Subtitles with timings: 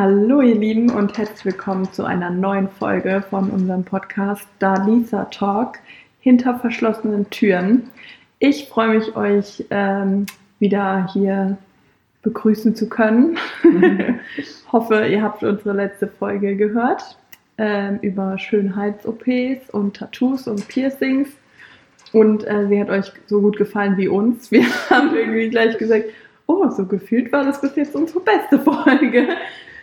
[0.00, 5.24] Hallo ihr Lieben und herzlich willkommen zu einer neuen Folge von unserem Podcast Da Lisa
[5.24, 5.80] Talk
[6.20, 7.90] hinter verschlossenen Türen.
[8.38, 10.26] Ich freue mich, euch ähm,
[10.60, 11.58] wieder hier
[12.22, 13.38] begrüßen zu können.
[14.72, 17.18] Hoffe, ihr habt unsere letzte Folge gehört
[17.56, 21.30] ähm, über Schönheits-OPs und Tattoos und Piercings.
[22.12, 24.52] Und äh, sie hat euch so gut gefallen wie uns.
[24.52, 26.04] Wir haben irgendwie gleich gesagt,
[26.46, 29.26] oh, so gefühlt war das bis jetzt unsere beste Folge.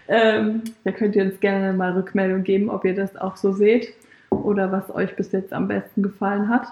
[0.08, 3.94] Ähm, da könnt ihr uns gerne mal Rückmeldung geben, ob ihr das auch so seht
[4.30, 6.68] oder was euch bis jetzt am besten gefallen hat.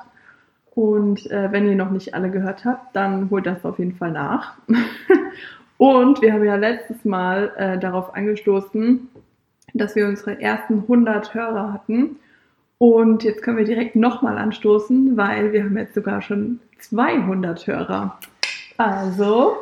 [0.76, 4.12] Und äh, wenn ihr noch nicht alle gehört habt, dann holt das auf jeden Fall
[4.12, 4.56] nach.
[5.78, 9.08] Und wir haben ja letztes Mal äh, darauf angestoßen,
[9.74, 12.18] dass wir unsere ersten 100 Hörer hatten.
[12.78, 18.20] Und jetzt können wir direkt nochmal anstoßen, weil wir haben jetzt sogar schon 200 Hörer.
[18.78, 19.58] Also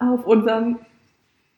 [0.00, 0.78] auf unserem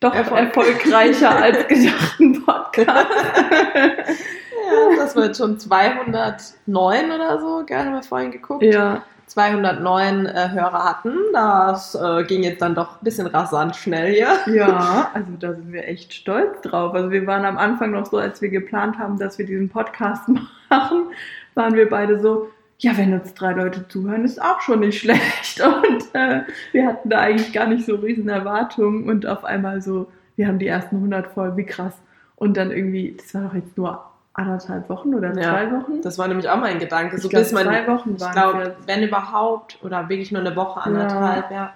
[0.01, 0.41] doch Erfolg.
[0.41, 2.87] erfolgreicher als gedachten Podcast.
[2.87, 8.63] ja, das wird schon 209 oder so, gerne mal vorhin geguckt.
[8.63, 9.03] Ja.
[9.27, 11.15] 209 äh, Hörer hatten.
[11.33, 14.55] Das äh, ging jetzt dann doch ein bisschen rasant schnell hier.
[14.55, 16.95] Ja, also da sind wir echt stolz drauf.
[16.95, 20.29] Also wir waren am Anfang noch so, als wir geplant haben, dass wir diesen Podcast
[20.71, 21.07] machen,
[21.55, 25.61] waren wir beide so, ja, wenn uns drei Leute zuhören, ist auch schon nicht schlecht.
[25.61, 30.11] Und äh, wir hatten da eigentlich gar nicht so riesen Erwartungen und auf einmal so,
[30.37, 31.95] wir haben die ersten 100 voll, wie krass.
[32.37, 34.05] Und dann irgendwie, das war doch jetzt nur
[34.35, 36.03] anderthalb Wochen oder ja, zwei Wochen.
[36.03, 37.19] Das war nämlich auch mein Gedanke.
[37.19, 40.55] So ich bis man, zwei Wochen waren Ich glaube, wenn überhaupt, oder wirklich nur eine
[40.55, 41.57] Woche, anderthalb, ja.
[41.57, 41.73] ja.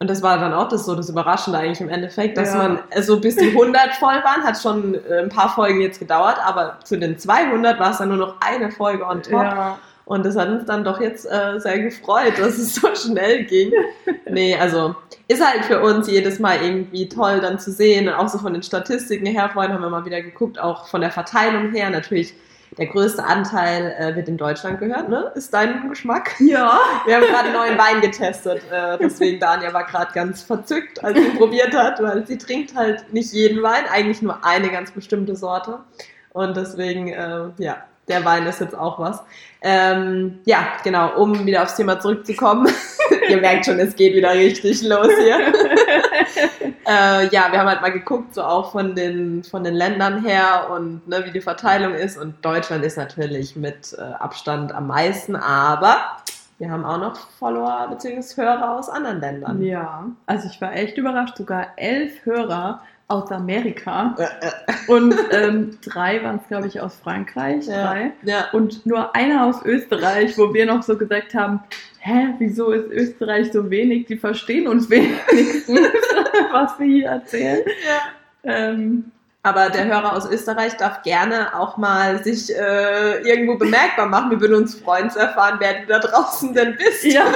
[0.00, 2.62] Und das war dann auch das so das Überraschende eigentlich im Endeffekt, dass ja.
[2.62, 5.98] man so also bis die 100 voll waren, hat schon äh, ein paar Folgen jetzt
[5.98, 9.42] gedauert, aber zu den 200 war es dann nur noch eine Folge on top.
[9.42, 9.78] Ja.
[10.10, 13.72] Und das hat uns dann doch jetzt äh, sehr gefreut, dass es so schnell ging.
[14.28, 14.96] nee, also
[15.28, 18.08] ist halt für uns jedes Mal irgendwie toll dann zu sehen.
[18.08, 21.00] Und auch so von den Statistiken her, vorhin haben wir mal wieder geguckt, auch von
[21.00, 22.34] der Verteilung her natürlich.
[22.76, 25.30] Der größte Anteil äh, wird in Deutschland gehört, ne?
[25.36, 26.34] Ist dein Geschmack?
[26.40, 26.80] Ja.
[27.06, 31.30] Wir haben gerade neuen Wein getestet, äh, deswegen Dania war gerade ganz verzückt, als sie
[31.38, 35.78] probiert hat, weil sie trinkt halt nicht jeden Wein, eigentlich nur eine ganz bestimmte Sorte.
[36.32, 39.22] Und deswegen, äh, ja, der Wein ist jetzt auch was.
[39.62, 42.68] Ähm, ja, genau, um wieder aufs Thema zurückzukommen.
[43.28, 45.38] Ihr merkt schon, es geht wieder richtig los hier.
[46.86, 50.68] äh, ja, wir haben halt mal geguckt, so auch von den, von den Ländern her
[50.74, 52.16] und ne, wie die Verteilung ist.
[52.16, 55.96] Und Deutschland ist natürlich mit äh, Abstand am meisten, aber
[56.58, 58.42] wir haben auch noch Follower bzw.
[58.42, 59.62] Hörer aus anderen Ländern.
[59.62, 64.16] Ja, also ich war echt überrascht, sogar elf Hörer aus Amerika
[64.86, 67.66] und ähm, drei waren es, glaube ich, aus Frankreich.
[67.66, 68.12] Drei.
[68.22, 68.50] Ja.
[68.52, 71.60] Und nur einer aus Österreich, wo wir noch so gesagt haben,
[71.98, 74.06] hä, wieso ist Österreich so wenig?
[74.06, 75.68] Die verstehen uns wenigstens,
[76.52, 77.62] was wir hier erzählen.
[78.44, 79.10] Ähm,
[79.42, 84.30] aber der Hörer aus Österreich darf gerne auch mal sich äh, irgendwo bemerkbar machen.
[84.30, 87.04] Wir würden uns freuen zu erfahren, wer du da draußen denn bist.
[87.04, 87.24] Ja.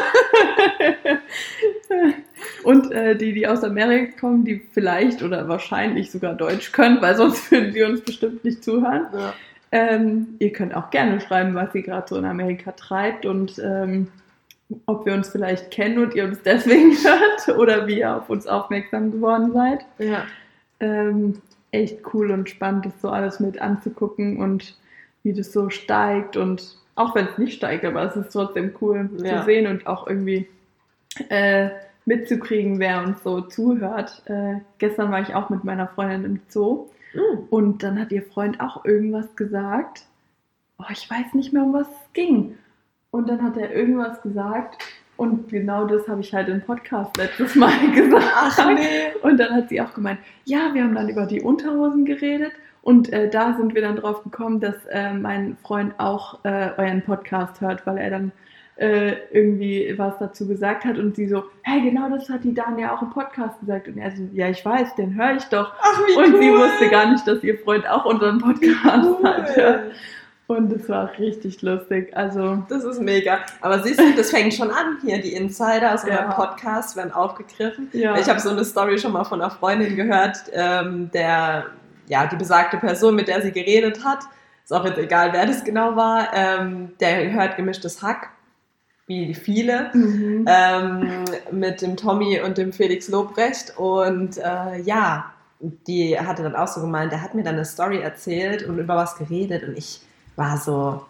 [2.62, 7.16] Und äh, die, die aus Amerika kommen, die vielleicht oder wahrscheinlich sogar Deutsch können, weil
[7.16, 9.06] sonst würden sie uns bestimmt nicht zuhören.
[9.12, 9.32] Ja.
[9.72, 14.08] Ähm, ihr könnt auch gerne schreiben, was ihr gerade so in Amerika treibt und ähm,
[14.86, 18.46] ob wir uns vielleicht kennen und ihr uns deswegen hört oder wie ihr auf uns
[18.46, 19.86] aufmerksam geworden seid.
[19.98, 20.24] Ja.
[20.80, 21.40] Ähm,
[21.74, 24.76] echt cool und spannend, das so alles mit anzugucken und
[25.22, 29.10] wie das so steigt und auch wenn es nicht steigt, aber es ist trotzdem cool
[29.18, 29.40] ja.
[29.40, 30.46] zu sehen und auch irgendwie
[31.28, 31.70] äh,
[32.04, 34.22] mitzukriegen, wer uns so zuhört.
[34.26, 37.48] Äh, gestern war ich auch mit meiner Freundin im Zoo mhm.
[37.50, 40.04] und dann hat ihr Freund auch irgendwas gesagt.
[40.78, 42.56] Oh, ich weiß nicht mehr, um was es ging.
[43.10, 44.82] Und dann hat er irgendwas gesagt
[45.16, 48.24] und genau das habe ich halt im Podcast letztes Mal gesagt.
[48.34, 49.14] Ach nee.
[49.22, 52.52] Und dann hat sie auch gemeint, ja, wir haben dann über die Unterhosen geredet.
[52.82, 57.02] Und äh, da sind wir dann drauf gekommen, dass äh, mein Freund auch äh, euren
[57.02, 58.32] Podcast hört, weil er dann
[58.76, 62.94] äh, irgendwie was dazu gesagt hat und sie so, hey, genau das hat die Dania
[62.94, 63.88] auch im Podcast gesagt.
[63.88, 65.72] Und er so, ja, ich weiß, den höre ich doch.
[65.80, 66.42] Ach, wie und cool.
[66.42, 69.24] sie wusste gar nicht, dass ihr Freund auch unseren Podcast cool.
[69.24, 69.80] hat.
[70.46, 72.14] Und es war richtig lustig.
[72.14, 73.38] Also das ist mega.
[73.62, 75.20] Aber siehst du, das fängt schon an hier.
[75.22, 76.34] Die Insider aus unserem ja.
[76.34, 77.88] Podcast werden aufgegriffen.
[77.92, 78.18] Ja.
[78.18, 81.66] Ich habe so eine Story schon mal von einer Freundin gehört, ähm, der
[82.08, 84.20] ja die besagte Person, mit der sie geredet hat,
[84.62, 88.30] ist auch jetzt egal, wer das genau war, ähm, der hört gemischtes Hack
[89.06, 90.46] wie viele, mhm.
[90.48, 93.76] ähm, mit dem Tommy und dem Felix Lobrecht.
[93.76, 97.98] Und äh, ja, die hatte dann auch so gemeint, der hat mir dann eine Story
[97.98, 100.00] erzählt und über was geredet und ich
[100.36, 101.04] war so,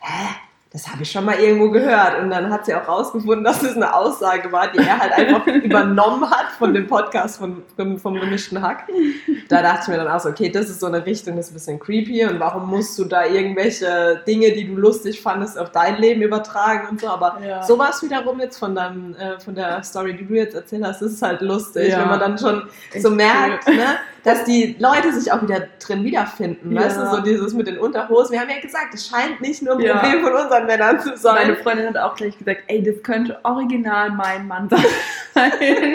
[0.00, 0.34] hä?
[0.70, 2.20] das habe ich schon mal irgendwo gehört.
[2.20, 5.46] Und dann hat sie auch rausgefunden, dass es eine Aussage war, die er halt einfach
[5.64, 8.84] übernommen hat von dem Podcast von, vom, vom gemischten Hack.
[9.48, 11.52] Da dachte ich mir dann auch so, okay, das ist so eine Richtung, das ist
[11.52, 15.72] ein bisschen creepy und warum musst du da irgendwelche Dinge, die du lustig fandest, auf
[15.72, 17.08] dein Leben übertragen und so.
[17.08, 17.62] Aber ja.
[17.62, 21.12] sowas wiederum jetzt von, deinem, äh, von der Story, die du jetzt erzählt hast, das
[21.12, 22.00] ist halt lustig, ja.
[22.00, 23.96] wenn man dann schon Echt so merkt, ne,
[24.28, 26.72] dass die Leute sich auch wieder drin wiederfinden.
[26.72, 26.82] Ja.
[26.82, 28.32] Weißt du, so dieses mit den Unterhosen.
[28.32, 31.48] Wir haben ja gesagt, es scheint nicht nur ein Problem von unseren Männern zu sein.
[31.48, 34.84] Meine Freundin hat auch gleich gesagt, ey, das könnte original mein Mann sein.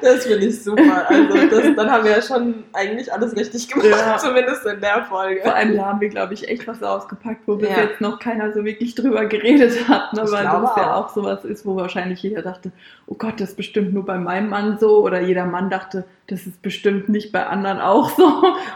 [0.00, 1.06] das finde ich super.
[1.08, 4.16] Also das, dann haben wir ja schon eigentlich alles richtig gemacht, ja.
[4.16, 5.42] zumindest in der Folge.
[5.42, 7.82] Vor allem da haben wir, glaube ich, echt was ausgepackt, wo bis ja.
[7.82, 10.14] jetzt noch keiner so wirklich drüber geredet hat.
[10.14, 10.22] Ne?
[10.22, 12.72] Weil das ja auch sowas ist, wo wahrscheinlich jeder dachte,
[13.06, 15.04] oh Gott, das ist bestimmt nur bei meinem Mann so.
[15.04, 18.22] Oder jeder Mann dachte, das ist bestimmt nicht bei anderen auch so.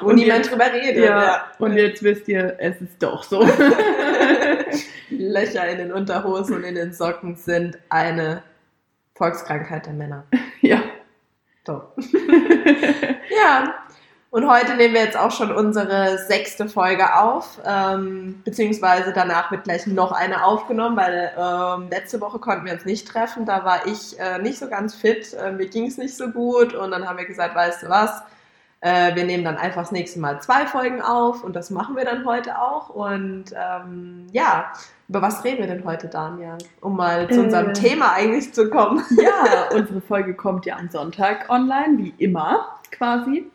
[0.00, 1.04] Wo und niemand jetzt, drüber redet.
[1.04, 3.42] Ja, ja, Und jetzt wisst ihr, es ist doch so.
[5.10, 8.42] Löcher in den Unterhosen und in den Socken sind eine
[9.14, 10.24] Volkskrankheit der Männer.
[10.60, 10.82] Ja.
[11.64, 11.82] So.
[13.42, 13.74] ja.
[14.34, 19.62] Und heute nehmen wir jetzt auch schon unsere sechste Folge auf, ähm, beziehungsweise danach wird
[19.62, 23.46] gleich noch eine aufgenommen, weil ähm, letzte Woche konnten wir uns nicht treffen.
[23.46, 26.74] Da war ich äh, nicht so ganz fit, äh, mir ging es nicht so gut
[26.74, 28.10] und dann haben wir gesagt, weißt du was,
[28.80, 32.04] äh, wir nehmen dann einfach das nächste Mal zwei Folgen auf und das machen wir
[32.04, 32.88] dann heute auch.
[32.88, 34.72] Und ähm, ja,
[35.08, 36.58] über was reden wir denn heute, Daniel?
[36.80, 39.00] Um mal zu unserem äh, Thema eigentlich zu kommen.
[39.10, 43.48] Ja, unsere Folge kommt ja am Sonntag online, wie immer quasi.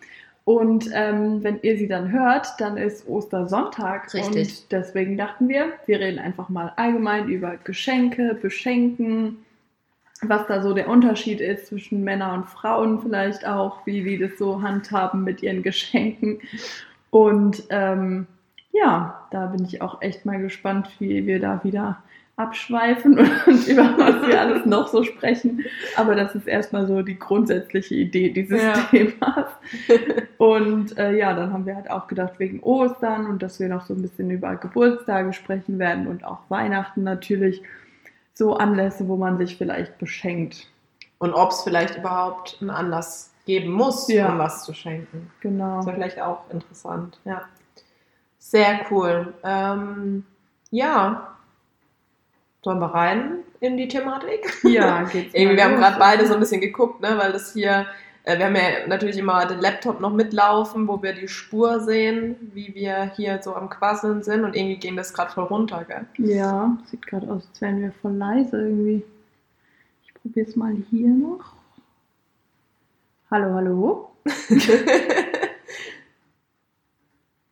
[0.49, 4.11] Und ähm, wenn ihr sie dann hört, dann ist Ostersonntag.
[4.15, 4.63] Richtig.
[4.63, 9.45] Und deswegen dachten wir, wir reden einfach mal allgemein über Geschenke, Beschenken,
[10.23, 14.39] was da so der Unterschied ist zwischen Männern und Frauen vielleicht auch, wie die das
[14.39, 16.39] so handhaben mit ihren Geschenken.
[17.11, 18.25] Und ähm,
[18.71, 22.01] ja, da bin ich auch echt mal gespannt, wie wir da wieder
[22.39, 25.65] abschweifen und über was wir alles noch so sprechen.
[25.97, 28.73] Aber das ist erstmal so die grundsätzliche Idee dieses ja.
[28.89, 29.47] Themas.
[30.37, 33.85] Und äh, ja, dann haben wir halt auch gedacht, wegen Ostern und dass wir noch
[33.85, 37.61] so ein bisschen über Geburtstage sprechen werden und auch Weihnachten natürlich.
[38.33, 40.67] So Anlässe, wo man sich vielleicht beschenkt.
[41.17, 44.31] Und ob es vielleicht überhaupt einen Anlass geben muss, ja.
[44.31, 45.29] um was zu schenken.
[45.41, 45.77] Genau.
[45.77, 47.41] Das wäre vielleicht auch interessant, ja.
[48.37, 49.33] Sehr cool.
[49.43, 50.23] Ähm,
[50.71, 51.35] ja,
[52.61, 54.61] Sollen wir rein in die Thematik?
[54.63, 55.33] Ja, geht's.
[55.33, 57.87] Irgendwie, wir haben gerade beide so ein bisschen geguckt, ne, weil das hier,
[58.23, 62.35] äh, wir haben ja natürlich immer den Laptop noch mitlaufen, wo wir die Spur sehen,
[62.53, 66.05] wie wir hier so am Quasseln sind und irgendwie ging das gerade voll runter, gell?
[66.17, 69.05] Ja, sieht gerade aus, als wären wir voll leise irgendwie.
[70.03, 71.53] Ich probiere es mal hier noch.
[73.31, 74.11] Hallo, hallo.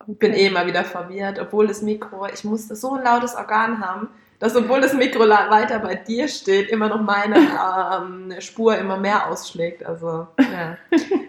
[0.09, 0.29] Okay.
[0.29, 4.07] Bin eh mal wieder verwirrt, obwohl das Mikro, ich musste so ein lautes Organ haben,
[4.39, 9.29] dass obwohl das Mikro weiter bei dir steht, immer noch meine ähm, Spur immer mehr
[9.29, 9.85] ausschlägt.
[9.85, 10.77] Also ja,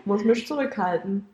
[0.04, 1.26] muss mich zurückhalten.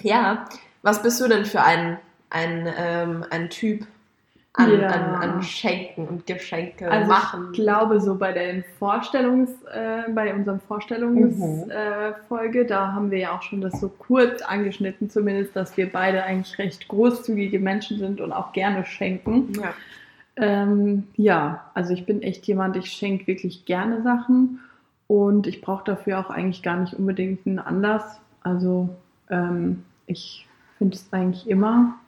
[0.00, 0.46] Ja,
[0.82, 1.98] was bist du denn für ein,
[2.30, 3.86] ein, ähm, ein Typ
[4.54, 4.88] an, ja.
[4.88, 7.48] an, an, Schenken und Geschenke also machen?
[7.52, 12.64] Ich glaube, so bei den Vorstellungs, äh, bei unserem Vorstellungsfolge, mhm.
[12.64, 16.22] äh, da haben wir ja auch schon das so kurz angeschnitten, zumindest, dass wir beide
[16.24, 19.52] eigentlich recht großzügige Menschen sind und auch gerne schenken.
[19.54, 19.74] Ja.
[20.36, 24.60] Ähm, ja, also ich bin echt jemand, ich schenke wirklich gerne Sachen
[25.06, 28.18] und ich brauche dafür auch eigentlich gar nicht unbedingt einen Anlass.
[28.42, 28.88] Also
[29.30, 30.46] ähm, ich
[30.78, 31.98] finde es eigentlich immer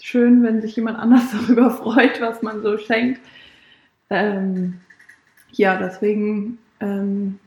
[0.00, 3.20] schön, wenn sich jemand anders darüber freut, was man so schenkt.
[4.10, 4.80] Ähm,
[5.52, 7.38] ja, deswegen ähm,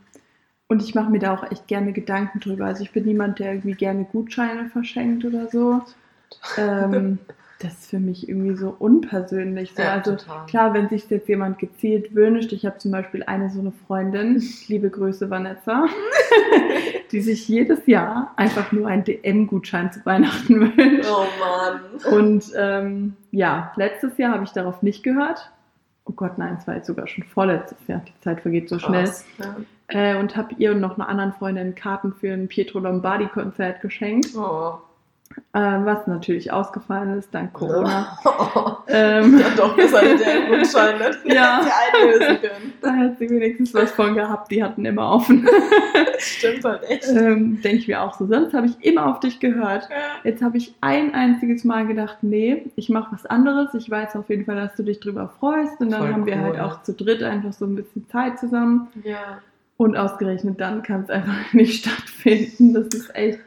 [0.68, 2.66] und ich mache mir da auch echt gerne Gedanken drüber.
[2.66, 5.82] Also ich bin niemand, der irgendwie gerne Gutscheine verschenkt oder so.
[7.60, 9.72] Das ist für mich irgendwie so unpersönlich.
[9.74, 9.82] So.
[9.82, 10.46] Ja, also total.
[10.46, 14.40] klar, wenn sich jetzt jemand gezielt wünscht, ich habe zum Beispiel eine so eine Freundin,
[14.68, 15.86] liebe Grüße Vanessa,
[17.12, 21.10] die sich jedes Jahr einfach nur einen DM-Gutschein zu Weihnachten wünscht.
[21.10, 22.14] Oh Mann.
[22.14, 25.50] Und ähm, ja, letztes Jahr habe ich darauf nicht gehört.
[26.04, 28.02] Oh Gott, nein, es war jetzt sogar schon vorletztes Jahr.
[28.06, 29.04] Die Zeit vergeht so schnell.
[29.04, 29.56] Krass, ja.
[29.88, 34.28] Äh, und habe ihr und noch einer anderen Freundin Karten für ein Pietro Lombardi-Konzert geschenkt.
[34.36, 34.78] Oh.
[35.54, 38.18] Ähm, was natürlich ausgefallen ist, dank Corona.
[38.24, 38.72] Oh.
[38.90, 41.10] Ähm, ja, doch, das hatte der Gutschein, ne?
[41.34, 41.60] ja.
[41.92, 42.72] einlösen können.
[42.80, 45.46] Da hat sie wenigstens was von gehabt, die hatten immer offen.
[46.18, 47.06] Stimmt halt echt.
[47.06, 48.26] Ähm, Denke ich mir auch so.
[48.26, 49.90] Sonst habe ich immer auf dich gehört.
[49.90, 49.96] Ja.
[50.24, 53.74] Jetzt habe ich ein einziges Mal gedacht, nee, ich mache was anderes.
[53.74, 55.78] Ich weiß auf jeden Fall, dass du dich drüber freust.
[55.80, 56.42] Und dann Voll haben wir cool.
[56.44, 58.88] halt auch zu dritt einfach so ein bisschen Zeit zusammen.
[59.04, 59.40] Ja.
[59.76, 62.72] Und ausgerechnet dann kann es einfach nicht stattfinden.
[62.72, 63.40] Das ist echt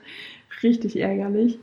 [0.62, 1.58] richtig ärgerlich.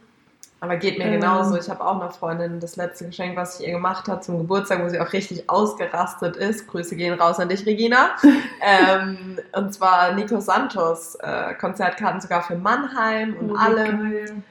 [0.60, 1.20] Aber geht mir Ähm.
[1.20, 1.56] genauso.
[1.56, 4.82] Ich habe auch eine Freundin, das letzte Geschenk, was ich ihr gemacht hat zum Geburtstag,
[4.82, 6.66] wo sie auch richtig ausgerastet ist.
[6.66, 8.10] Grüße gehen raus an dich, Regina.
[8.60, 14.42] ähm, und zwar Nico Santos, äh, Konzertkarten sogar für Mannheim und Oh, geil.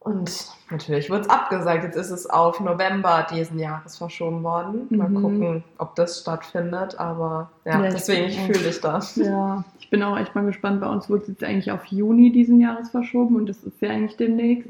[0.00, 1.84] Und natürlich wurde es abgesagt.
[1.84, 4.88] Jetzt ist es auf November diesen Jahres verschoben worden.
[4.90, 5.22] Mal Mhm.
[5.22, 6.98] gucken, ob das stattfindet.
[6.98, 9.14] Aber ja, Ja, deswegen fühle ich das.
[9.16, 10.80] Ja, ich bin auch echt mal gespannt.
[10.80, 13.90] Bei uns wurde es jetzt eigentlich auf Juni diesen Jahres verschoben und das ist ja
[13.90, 14.68] eigentlich demnächst.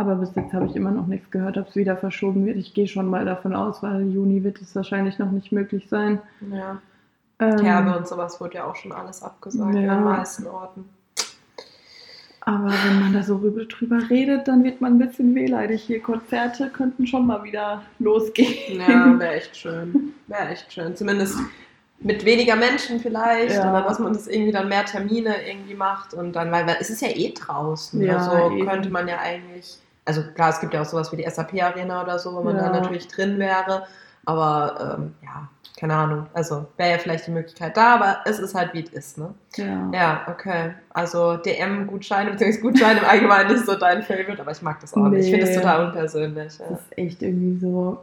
[0.00, 2.56] Aber bis jetzt habe ich immer noch nichts gehört, ob es wieder verschoben wird.
[2.56, 6.20] Ich gehe schon mal davon aus, weil Juni wird es wahrscheinlich noch nicht möglich sein.
[6.50, 6.80] Ja.
[7.38, 9.80] Ähm, Kerbe und sowas wurde ja auch schon alles abgesagt Ja.
[9.80, 10.88] in den meisten Orten.
[12.40, 15.82] aber wenn man da so rüber, drüber redet, dann wird man ein bisschen wehleidig.
[15.82, 18.80] Hier Konzerte könnten schon mal wieder losgehen.
[18.80, 20.14] Ja, wäre echt schön.
[20.28, 20.96] Wäre echt schön.
[20.96, 21.38] Zumindest
[21.98, 23.54] mit weniger Menschen vielleicht.
[23.56, 23.70] Ja.
[23.70, 26.14] Oder dass man das irgendwie dann mehr Termine irgendwie macht.
[26.14, 28.00] Und dann, weil weil es ist ja eh draußen.
[28.00, 28.66] Ja, also eben.
[28.66, 29.78] könnte man ja eigentlich.
[30.04, 32.62] Also klar, es gibt ja auch sowas wie die SAP-Arena oder so, wo man Ja.
[32.64, 33.86] dann natürlich drin wäre.
[34.26, 36.26] Aber ähm, ja, keine Ahnung.
[36.34, 39.32] Also wäre ja vielleicht die Möglichkeit da, aber es ist halt wie es ist, ne?
[39.56, 39.90] Ja.
[39.94, 40.74] Ja, okay.
[40.90, 45.08] Also DM-Gutscheine, beziehungsweise Gutscheine im Allgemeinen ist so dein Favorite, aber ich mag das auch
[45.08, 45.24] nicht.
[45.24, 45.62] Ich finde das Nee.
[45.62, 46.58] total unpersönlich.
[46.58, 46.66] Ja.
[46.68, 47.98] Das ist echt irgendwie so,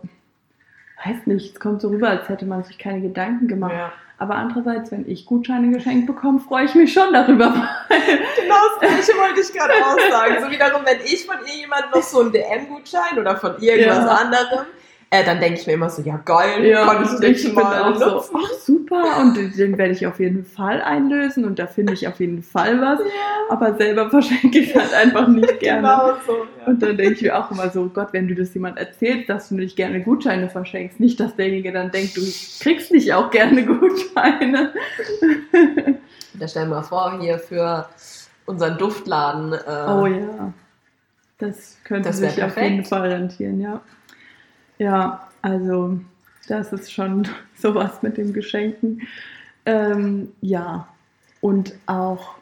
[1.06, 3.74] weiß nicht, es kommt so rüber, als hätte man sich keine Gedanken gemacht.
[3.74, 3.92] Ja.
[4.20, 7.54] Aber andererseits, wenn ich Gutscheine geschenkt bekomme, freue ich mich schon darüber.
[7.90, 10.36] Genau das gleiche wollte ich gerade auch sagen.
[10.42, 14.12] So wiederum, wenn ich von irgendjemandem noch so einen DM-Gutschein oder von irgendwas Ja.
[14.16, 14.66] anderem,
[15.10, 17.96] äh, dann denke ich mir immer so, ja geil, konnte ich ich bin mal auch
[17.96, 22.08] so, ach super, und den werde ich auf jeden Fall einlösen und da finde ich
[22.08, 23.00] auf jeden Fall was.
[23.50, 25.82] Aber selber verschenke ich halt einfach nicht gerne.
[25.82, 26.34] Genau so.
[26.60, 26.66] Ja.
[26.68, 29.48] Und dann denke ich mir auch immer so, Gott, wenn du das jemand erzählst, dass
[29.50, 32.22] du nicht gerne Gutscheine verschenkst, nicht, dass derjenige dann denkt, du
[32.60, 34.74] kriegst nicht auch gerne Gutscheine.
[36.34, 37.88] Da stellen wir mal vor, hier für
[38.46, 39.54] unseren Duftladen.
[39.54, 39.58] Äh,
[39.90, 40.54] Oh ja,
[41.38, 42.70] das könnte Das sich auf perfekt.
[42.70, 43.80] jeden Fall rentieren, ja.
[44.78, 46.00] Ja, also
[46.48, 49.02] das ist schon sowas mit dem Geschenken.
[49.66, 50.88] Ähm, ja,
[51.42, 52.36] und auch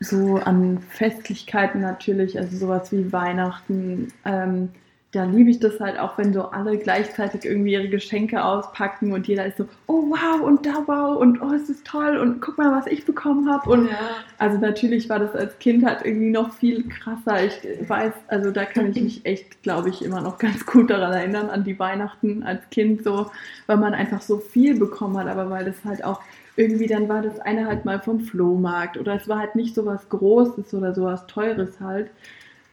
[0.00, 4.12] so an Festlichkeiten natürlich, also sowas wie Weihnachten.
[4.24, 4.70] Ähm,
[5.14, 9.28] da liebe ich das halt auch, wenn so alle gleichzeitig irgendwie ihre Geschenke auspacken und
[9.28, 12.58] jeder ist so, oh wow und da wow und oh es ist toll und guck
[12.58, 13.98] mal, was ich bekommen habe und ja.
[14.38, 17.44] also natürlich war das als Kind halt irgendwie noch viel krasser.
[17.44, 21.12] Ich weiß, also da kann ich mich echt, glaube ich, immer noch ganz gut daran
[21.12, 23.30] erinnern, an die Weihnachten als Kind so,
[23.66, 26.20] weil man einfach so viel bekommen hat, aber weil das halt auch
[26.56, 29.86] irgendwie, dann war das eine halt mal vom Flohmarkt oder es war halt nicht so
[29.86, 32.10] was Großes oder so was Teures halt.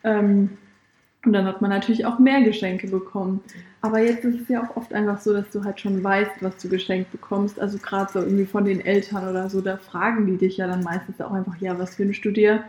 [0.04, 0.58] Ähm,
[1.26, 3.42] und dann hat man natürlich auch mehr Geschenke bekommen.
[3.82, 6.58] Aber jetzt ist es ja auch oft einfach so, dass du halt schon weißt, was
[6.58, 7.60] du geschenkt bekommst.
[7.60, 10.84] Also gerade so irgendwie von den Eltern oder so, da fragen die dich ja dann
[10.84, 12.64] meistens auch einfach, ja, was wünschst du dir?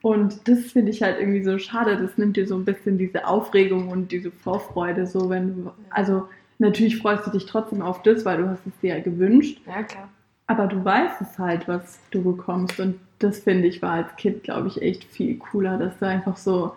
[0.00, 1.96] Und das finde ich halt irgendwie so schade.
[1.96, 6.28] Das nimmt dir so ein bisschen diese Aufregung und diese Vorfreude so, wenn du, also
[6.58, 9.60] natürlich freust du dich trotzdem auf das, weil du hast es dir ja gewünscht.
[9.66, 10.08] ja, klar.
[10.48, 12.80] Aber du weißt es halt, was du bekommst.
[12.80, 16.36] Und das finde ich war als Kind, glaube ich, echt viel cooler, dass du einfach
[16.36, 16.74] so,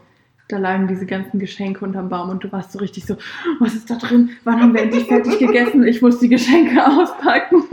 [0.47, 3.17] da lagen diese ganzen Geschenke unterm Baum und du warst so richtig so,
[3.59, 4.29] was ist da drin?
[4.43, 5.85] Wann haben wir endlich fertig gegessen?
[5.85, 7.63] Ich muss die Geschenke auspacken.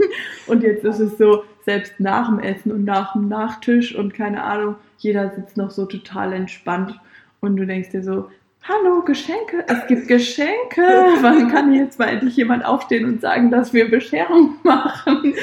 [0.47, 4.43] Und jetzt ist es so, selbst nach dem Essen und nach dem Nachtisch und keine
[4.43, 6.99] Ahnung, jeder sitzt noch so total entspannt
[7.39, 8.29] und du denkst dir so,
[8.65, 10.81] Hallo, Geschenke, es gibt Geschenke.
[11.19, 15.35] Wann kann jetzt mal endlich jemand aufstehen und sagen, dass wir Bescherung machen?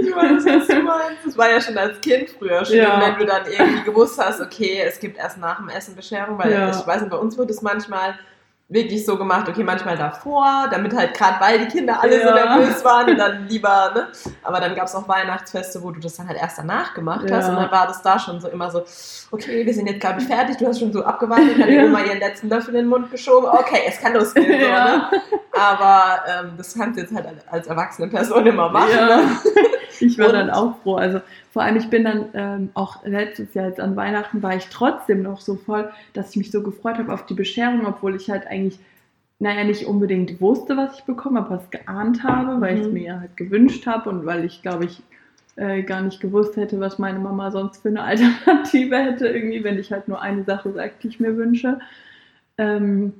[0.00, 1.24] Ich weiß, was du meinst.
[1.24, 3.00] Das war ja schon als Kind früher schlimm, Ja.
[3.00, 6.50] wenn du dann irgendwie gewusst hast, okay, es gibt erst nach dem Essen Bescherung, weil
[6.50, 6.70] Ja.
[6.70, 8.18] ich weiß nicht, bei uns wird es manchmal
[8.68, 12.56] wirklich so gemacht, okay, manchmal davor, damit halt gerade, weil die Kinder alle so Ja.
[12.56, 14.08] nervös waren dann lieber, ne?
[14.42, 17.44] Aber dann gab es auch Weihnachtsfeste, wo du das dann halt erst danach gemacht hast
[17.46, 17.50] Ja.
[17.50, 18.82] und dann war das da schon so immer so,
[19.30, 21.84] okay, wir sind jetzt glaube ich fertig, du hast schon so abgewartet, die Ja.
[21.84, 24.84] Oma ihren letzten Löffel in den Mund geschoben, okay, es kann losgehen, so, Ja.
[24.84, 25.10] ne?
[25.52, 29.28] Aber ähm, das kannst du jetzt halt als erwachsene Person immer machen, ne?
[30.00, 30.96] Ich war dann auch froh.
[30.96, 31.20] Also
[31.50, 35.22] vor allem, ich bin dann ähm, auch letztes Jahr jetzt an Weihnachten war ich trotzdem
[35.22, 38.46] noch so voll, dass ich mich so gefreut habe auf die Bescherung, obwohl ich halt
[38.46, 38.78] eigentlich,
[39.38, 42.92] naja, nicht unbedingt wusste, was ich bekomme, aber was geahnt habe, weil ich es Mhm.
[42.92, 45.02] mir halt gewünscht habe und weil ich, glaube ich,
[45.56, 49.78] äh, gar nicht gewusst hätte, was meine Mama sonst für eine Alternative hätte, irgendwie, wenn
[49.78, 51.78] ich halt nur eine Sache sagt, die ich mir wünsche.
[52.58, 53.14] Ähm,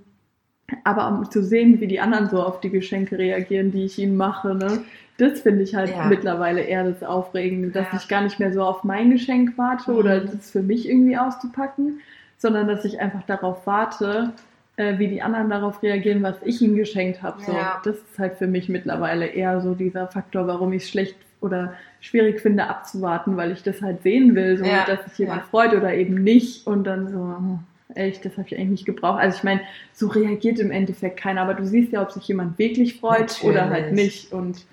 [0.85, 4.17] aber um zu sehen, wie die anderen so auf die Geschenke reagieren, die ich ihnen
[4.17, 4.83] mache, ne?
[5.19, 6.07] Das finde ich halt Ja.
[6.07, 7.99] mittlerweile eher das Aufregende, dass Ja.
[7.99, 9.97] ich gar nicht mehr so auf mein Geschenk warte Mhm.
[9.99, 12.01] oder das für mich irgendwie auszupacken,
[12.39, 14.33] sondern dass ich einfach darauf warte,
[14.77, 17.41] äh, wie die anderen darauf reagieren, was ich ihnen geschenkt habe.
[17.43, 17.81] So, Ja.
[17.85, 21.75] Das ist halt für mich mittlerweile eher so dieser Faktor, warum ich es schlecht oder
[22.01, 25.95] schwierig finde abzuwarten, weil ich das halt sehen will, so dass sich jemand freut oder
[25.95, 27.59] eben nicht und dann so, hm,
[27.97, 29.21] echt, das habe ich eigentlich nicht gebraucht.
[29.21, 29.61] Also ich meine,
[29.93, 33.45] so reagiert im Endeffekt keiner, aber du siehst ja, ob sich jemand wirklich freut Natürlich.
[33.45, 34.33] oder halt nicht.
[34.33, 34.65] Und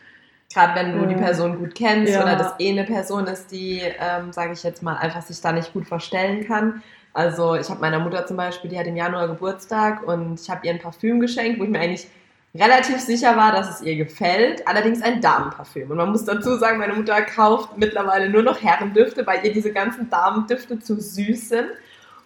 [0.54, 2.24] Gerade wenn du die Person gut kennst ja.
[2.24, 5.52] oder das eh eine Person ist, die, ähm, sage ich jetzt mal, einfach sich da
[5.52, 6.84] nicht gut verstellen kann.
[7.14, 10.66] Also ich habe meiner Mutter zum Beispiel, die hat im Januar Geburtstag und ich habe
[10.66, 12.08] ihr ein Parfüm geschenkt, wo ich mir eigentlich
[12.54, 14.68] relativ sicher war, dass es ihr gefällt.
[14.68, 15.90] Allerdings ein Damenparfüm.
[15.90, 19.72] Und man muss dazu sagen, meine Mutter kauft mittlerweile nur noch Herrendüfte, weil ihr diese
[19.72, 21.68] ganzen Damendüfte zu süß sind.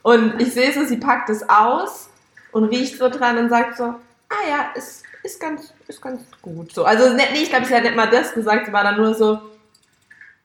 [0.05, 2.09] Und ich sehe so, sie packt es aus
[2.51, 6.71] und riecht so dran und sagt so, ah ja, ist, ist, ganz, ist ganz gut.
[6.71, 8.97] So, also ne- nee, ich glaube, sie hat nicht mal das gesagt, sie war dann
[8.97, 9.41] nur so,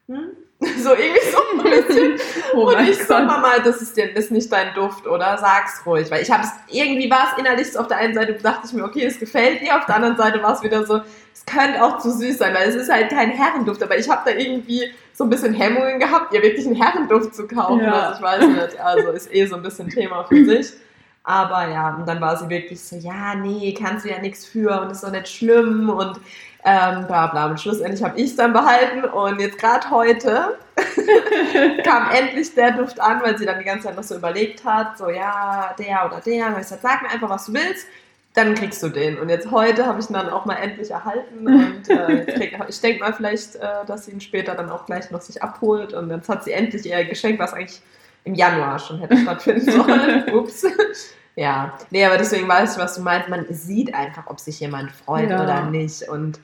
[0.09, 0.31] hm?
[0.83, 2.21] so irgendwie so ein bisschen.
[2.55, 3.26] oh und ich so, Gott.
[3.26, 5.38] Mama, das ist, dir, ist nicht dein Duft, oder?
[5.38, 6.11] Sag's ruhig.
[6.11, 8.85] Weil ich hab's, irgendwie war es innerlich so auf der einen Seite, dachte ich mir,
[8.85, 11.00] okay, es gefällt dir, auf der anderen Seite war es wieder so,
[11.33, 14.31] es könnte auch zu süß sein, weil es ist halt kein Herrenduft, aber ich habe
[14.31, 17.93] da irgendwie so ein bisschen Hemmungen gehabt, ihr wirklich einen Herrenduft zu kaufen, Ja.
[17.93, 20.73] also ich weiß nicht, also ist eh so ein bisschen Thema für sich.
[21.23, 24.81] Aber ja, und dann war sie wirklich so, ja, nee, kannst du ja nichts für
[24.81, 26.19] und ist doch nicht schlimm und
[26.64, 27.47] ähm, bla bla.
[27.47, 30.59] Und schlussendlich habe ich es dann behalten und jetzt gerade heute
[31.85, 34.99] kam endlich der Duft an, weil sie dann die ganze Zeit noch so überlegt hat,
[34.99, 36.47] so ja, der oder der.
[36.47, 37.87] Und ich gesagt, sag mir einfach, was du willst,
[38.35, 39.19] dann kriegst du den.
[39.19, 42.81] Und jetzt heute habe ich ihn dann auch mal endlich erhalten und äh, krieg, ich
[42.81, 46.11] denke mal vielleicht, äh, dass sie ihn später dann auch gleich noch sich abholt und
[46.11, 47.81] jetzt hat sie endlich ihr Geschenk, was eigentlich
[48.25, 50.33] im Januar schon hätte stattfinden sollen.
[50.33, 50.64] Ups.
[51.37, 53.29] Ja, nee, aber deswegen weiß ich, was du meinst.
[53.29, 55.43] Man sieht einfach, ob sich jemand freut Ja.
[55.43, 56.09] oder nicht.
[56.09, 56.38] Und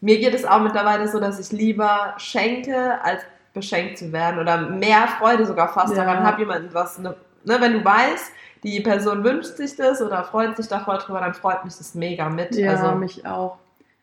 [0.00, 3.22] mir geht es auch mittlerweile so, dass ich lieber schenke, als
[3.54, 6.04] beschenkt zu werden oder mehr Freude sogar fast Ja.
[6.04, 10.24] daran habe, jemanden was, ne, ne, wenn du weißt, die Person wünscht sich das oder
[10.24, 12.54] freut sich da voll drüber, dann freut mich das mega mit.
[12.56, 13.58] Ja, also, mich auch.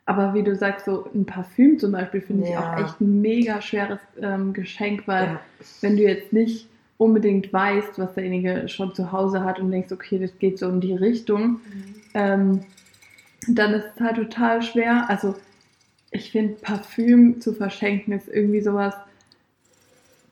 [0.07, 2.73] Aber wie du sagst, so ein Parfüm zum Beispiel finde ich Ja.
[2.73, 5.39] auch echt ein mega schweres ähm, Geschenk, weil ja.
[5.81, 10.19] wenn du jetzt nicht unbedingt weißt, was derjenige schon zu Hause hat und denkst, okay,
[10.19, 11.59] das geht so in die Richtung,
[12.13, 12.61] ähm,
[13.47, 15.05] dann ist es halt total schwer.
[15.09, 15.35] Also
[16.15, 18.95] ich finde, Parfüm zu verschenken ist irgendwie sowas,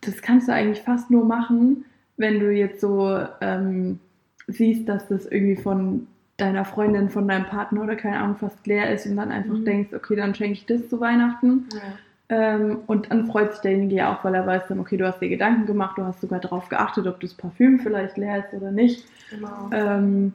[0.02, 1.86] das kannst du eigentlich fast nur machen,
[2.18, 4.00] wenn du jetzt so ähm,
[4.48, 8.92] siehst, dass das irgendwie von deiner Freundin, von deinem Partner oder keine Ahnung fast leer
[8.92, 9.66] ist und dann einfach Mhm.
[9.66, 11.68] denkst, okay, dann schenke ich das zu Weihnachten.
[11.74, 11.98] Ja.
[12.30, 15.20] Ähm, und dann freut sich derjenige ja auch, weil er weiß dann, okay, du hast
[15.20, 18.72] dir Gedanken gemacht, du hast sogar darauf geachtet, ob das Parfüm vielleicht leer ist oder
[18.72, 19.06] nicht.
[19.30, 19.70] Genau.
[19.72, 20.34] Ähm,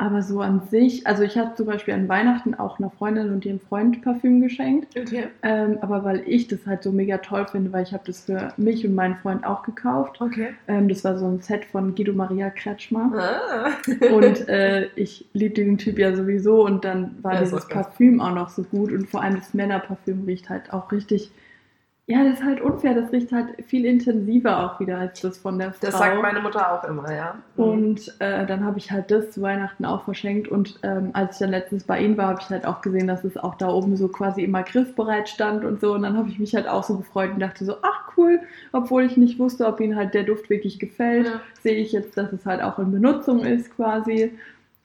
[0.00, 3.44] aber so an sich, also ich habe zum Beispiel an Weihnachten auch einer Freundin und
[3.44, 4.98] ihrem Freund Parfüm geschenkt.
[4.98, 5.26] Okay.
[5.42, 8.54] Ähm, aber weil ich das halt so mega toll finde, weil ich habe das für
[8.56, 10.18] mich und meinen Freund auch gekauft.
[10.20, 10.54] Okay.
[10.68, 13.12] Ähm, das war so ein Set von Guido Maria Kretschmer.
[13.14, 13.70] Ah.
[14.14, 18.34] Und äh, ich liebe diesen Typ ja sowieso und dann war Ja, dieses Parfüm auch
[18.34, 21.30] noch so gut und vor allem das Männerparfüm riecht halt auch richtig.
[22.10, 25.60] Ja, das ist halt unfair, das riecht halt viel intensiver auch wieder als das von
[25.60, 25.86] der Frau.
[25.86, 27.36] das sagt meine Mutter auch immer, ja.
[27.56, 30.48] Und äh, dann habe ich halt das zu Weihnachten auch verschenkt.
[30.48, 33.22] Und ähm, als ich dann letztens bei ihm war, habe ich halt auch gesehen, dass
[33.22, 35.94] es auch da oben so quasi immer griffbereit stand und so.
[35.94, 38.40] Und dann habe ich mich halt auch so gefreut und dachte so, ach cool,
[38.72, 41.40] obwohl ich nicht wusste, ob ihm halt der Duft wirklich gefällt, Ja.
[41.62, 44.32] sehe ich jetzt, dass es halt auch in Benutzung ist quasi.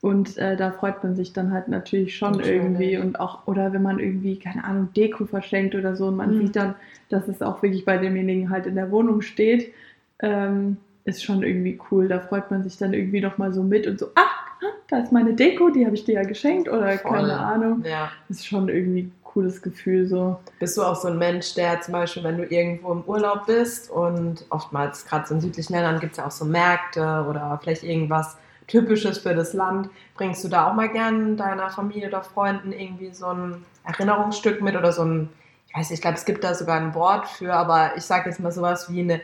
[0.01, 2.55] Und äh, da freut man sich dann halt natürlich schon Natürlich.
[2.61, 6.35] irgendwie und auch, oder wenn man irgendwie, keine Ahnung, Deko verschenkt oder so und man
[6.35, 6.41] Mhm.
[6.41, 6.75] sieht dann,
[7.09, 9.73] dass es auch wirklich bei demjenigen halt in der Wohnung steht,
[10.19, 12.07] ähm, ist schon irgendwie cool.
[12.07, 14.45] Da freut man sich dann irgendwie nochmal so mit und so, ach,
[14.89, 17.11] da ist meine Deko, die habe ich dir ja geschenkt oder Voll.
[17.11, 17.83] keine Ahnung.
[17.87, 18.11] Ja.
[18.29, 20.37] Ist schon irgendwie ein cooles Gefühl so.
[20.59, 23.89] Bist du auch so ein Mensch, der zum Beispiel, wenn du irgendwo im Urlaub bist
[23.89, 27.83] und oftmals, gerade so in südlichen Ländern, gibt es ja auch so Märkte oder vielleicht
[27.83, 32.71] irgendwas Typisches für das Land, bringst du da auch mal gern deiner Familie oder Freunden
[32.71, 35.29] irgendwie so ein Erinnerungsstück mit oder so ein,
[35.67, 38.29] ich weiß nicht, ich glaube, es gibt da sogar ein Wort für, aber ich sage
[38.29, 39.21] jetzt mal sowas wie eine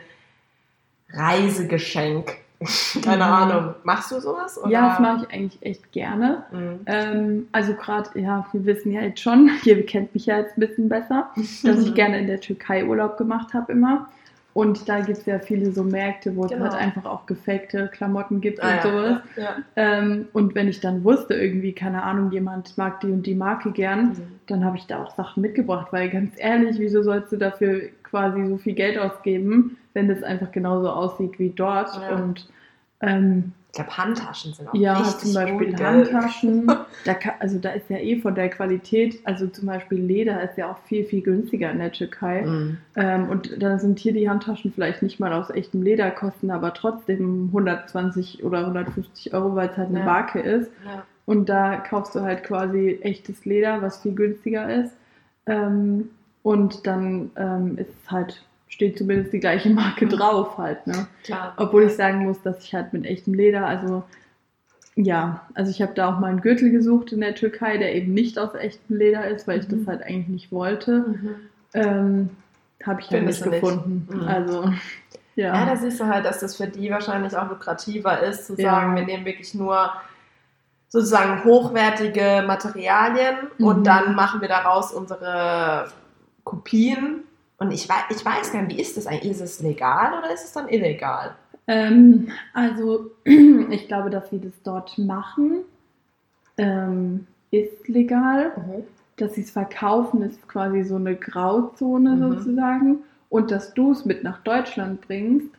[1.14, 2.38] Reisegeschenk.
[3.04, 3.32] Keine Mhm.
[3.32, 3.74] Ahnung.
[3.84, 4.58] Machst du sowas?
[4.62, 4.70] Oder?
[4.70, 6.44] Ja, das mache ich eigentlich echt gerne.
[6.52, 6.80] Mhm.
[6.86, 10.62] Ähm, also gerade, ja, wir wissen ja jetzt schon, ihr kennt mich ja jetzt ein
[10.62, 11.32] bisschen besser,
[11.64, 14.08] dass ich gerne in der Türkei Urlaub gemacht habe immer.
[14.54, 16.64] Und da gibt es ja viele so Märkte, wo es Genau.
[16.64, 19.18] halt einfach auch gefakte Klamotten gibt Ah, und sowas.
[19.38, 19.56] Ja, ja.
[19.78, 23.72] Ähm, und wenn ich dann wusste, irgendwie, keine Ahnung, jemand mag die und die Marke
[23.72, 24.16] gern, Mhm.
[24.48, 28.46] dann habe ich da auch Sachen mitgebracht, weil ganz ehrlich, wieso sollst du dafür quasi
[28.46, 31.90] so viel Geld ausgeben, wenn das einfach genauso aussieht wie dort?
[31.96, 32.16] Ja.
[32.18, 32.50] Und
[33.00, 35.82] ähm, Ich glaube, Handtaschen sind auch ja, richtig zum Beispiel gut?
[35.82, 36.68] Handtaschen.
[37.06, 40.56] Da kann, also da ist ja eh von der Qualität, also zum Beispiel Leder ist
[40.56, 42.44] ja auch viel, viel günstiger in der Türkei.
[42.44, 42.78] Mhm.
[42.96, 46.76] Ähm, und dann sind hier die Handtaschen vielleicht nicht mal aus echtem Leder, kosten aber
[46.76, 50.06] trotzdem 120 oder 150 Euro, weil es halt eine Ja.
[50.06, 50.70] Marke ist.
[50.86, 51.04] Ja.
[51.26, 54.94] Und da kaufst du halt quasi echtes Leder, was viel günstiger ist.
[55.48, 56.10] Ähm,
[56.44, 61.06] und dann ähm, ist es halt steht zumindest die gleiche Marke drauf halt, ne?
[61.24, 61.54] Klar.
[61.58, 64.04] Obwohl ich sagen muss, dass ich halt mit echtem Leder, also
[64.96, 68.14] ja, also ich habe da auch mal einen Gürtel gesucht in der Türkei, der eben
[68.14, 69.80] nicht aus echtem Leder ist, weil ich Mhm.
[69.80, 71.00] das halt eigentlich nicht wollte.
[71.08, 71.36] Mhm.
[71.74, 72.30] Ähm,
[72.86, 74.08] habe ich dann nicht gefunden.
[74.12, 74.28] Mhm.
[74.28, 74.74] Also
[75.38, 75.66] Ja, ja.
[75.66, 78.72] da siehst du halt, dass das für die wahrscheinlich auch lukrativer ist, zu Ja.
[78.72, 79.92] sagen, wir nehmen wirklich nur
[80.90, 83.66] sozusagen hochwertige Materialien Mhm.
[83.66, 85.88] und dann machen wir daraus unsere
[86.44, 87.24] Kopien.
[87.62, 89.34] Und ich weiß, ich weiß gar nicht, wie ist das eigentlich?
[89.34, 91.36] Ist es legal oder ist es dann illegal?
[91.68, 95.58] Ähm, also ich glaube, dass wir das dort machen,
[96.58, 98.52] ähm, ist legal.
[99.18, 102.34] Dass sie es verkaufen, ist quasi so eine Grauzone Mhm.
[102.34, 102.98] sozusagen.
[103.30, 105.50] Und dass du es mit nach Deutschland bringst,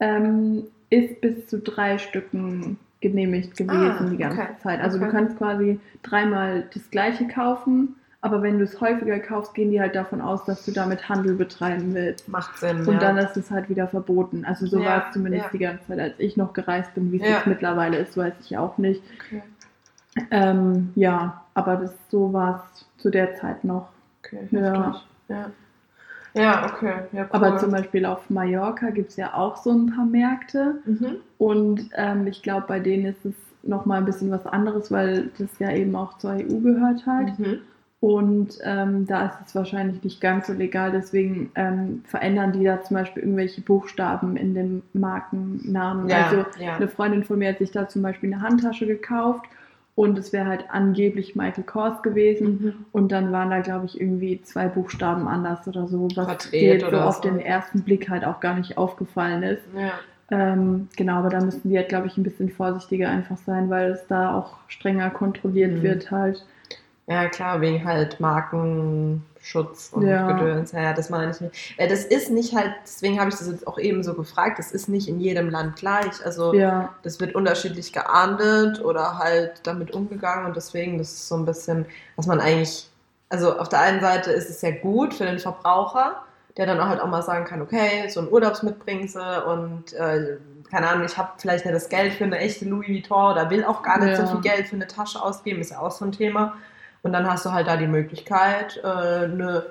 [0.00, 4.52] ähm, ist bis zu drei Stücken genehmigt gewesen Ah, die ganze okay.
[4.62, 4.80] Zeit.
[4.80, 5.06] Also Okay.
[5.06, 9.80] du kannst quasi dreimal das gleiche kaufen, aber wenn du es häufiger kaufst, gehen die
[9.80, 12.28] halt davon aus, dass du damit Handel betreiben willst.
[12.28, 12.80] Macht Sinn.
[12.80, 12.98] Und ja.
[12.98, 14.44] dann ist es halt wieder verboten.
[14.44, 15.50] Also so Ja, war es zumindest ja.
[15.52, 17.12] die ganze Zeit, als ich noch gereist bin.
[17.12, 19.02] Wie es jetzt mittlerweile ist, weiß ich auch nicht.
[19.20, 19.42] okay.
[20.30, 23.88] Ähm, ja, aber das, so war es zu der Zeit noch.
[24.22, 25.00] Okay, Ja.
[25.28, 25.50] Ja.
[26.34, 26.92] Ja, okay.
[27.12, 27.28] Ja, cool.
[27.30, 30.80] Aber zum Beispiel auf Mallorca gibt es ja auch so ein paar Märkte.
[30.84, 31.16] mhm.
[31.38, 35.58] Und ähm, ich glaube, bei denen ist es nochmal ein bisschen was anderes, weil das
[35.58, 37.38] ja eben auch zur EU gehört halt.
[37.38, 37.60] Mhm.
[38.00, 40.92] Und ähm, da ist es wahrscheinlich nicht ganz so legal.
[40.92, 46.08] Deswegen ähm, verändern die da zum Beispiel irgendwelche Buchstaben in dem Markennamen.
[46.08, 46.76] Ja, Also ja.
[46.76, 49.46] eine Freundin von mir hat sich da zum Beispiel eine Handtasche gekauft
[49.94, 52.46] und es wäre halt angeblich Michael Kors gewesen.
[52.62, 52.74] Mhm.
[52.92, 56.90] Und dann waren da, glaube ich, irgendwie zwei Buchstaben anders oder so, was Verdreht dir
[56.90, 57.22] so auf so.
[57.22, 59.62] den ersten Blick halt auch gar nicht aufgefallen ist.
[59.74, 59.92] Ja.
[60.30, 63.92] Ähm, genau, aber da müssen die halt, glaube ich, ein bisschen vorsichtiger einfach sein, weil
[63.92, 65.82] es da auch strenger kontrolliert Mhm.
[65.82, 66.44] wird halt.
[67.08, 70.26] Ja, klar, wegen halt Markenschutz und Ja.
[70.32, 70.72] Gedöns.
[70.72, 71.78] Ja, das meine ich nicht.
[71.78, 74.72] Weil das ist nicht halt, deswegen habe ich das jetzt auch eben so gefragt, das
[74.72, 76.24] ist nicht in jedem Land gleich.
[76.24, 81.36] Also Ja, das wird unterschiedlich geahndet oder halt damit umgegangen und deswegen, das ist so
[81.36, 82.88] ein bisschen, was man eigentlich,
[83.28, 86.22] also auf der einen Seite ist es ja gut für den Verbraucher,
[86.56, 90.38] der dann auch halt auch mal sagen kann, okay, so ein Urlaubsmitbringsel und äh,
[90.70, 93.64] keine Ahnung, ich habe vielleicht nicht das Geld für eine echte Louis Vuitton oder will
[93.64, 94.26] auch gar nicht Ja.
[94.26, 96.54] so viel Geld für eine Tasche ausgeben, ist ja auch so ein Thema.
[97.02, 99.64] Und dann hast du halt da die Möglichkeit, äh, eine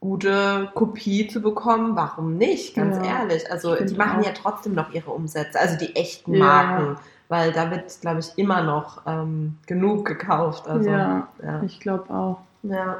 [0.00, 1.96] gute Kopie zu bekommen.
[1.96, 2.74] Warum nicht?
[2.74, 3.50] Ganz Ja, ehrlich.
[3.50, 4.26] Also die machen auch.
[4.26, 6.38] ja trotzdem noch ihre Umsätze, also die echten Ja.
[6.44, 6.96] Marken,
[7.28, 10.68] weil da wird, glaube ich, immer noch ähm, genug gekauft.
[10.68, 11.62] Also, ja, ja.
[11.64, 12.38] ich glaube auch.
[12.62, 12.96] ja.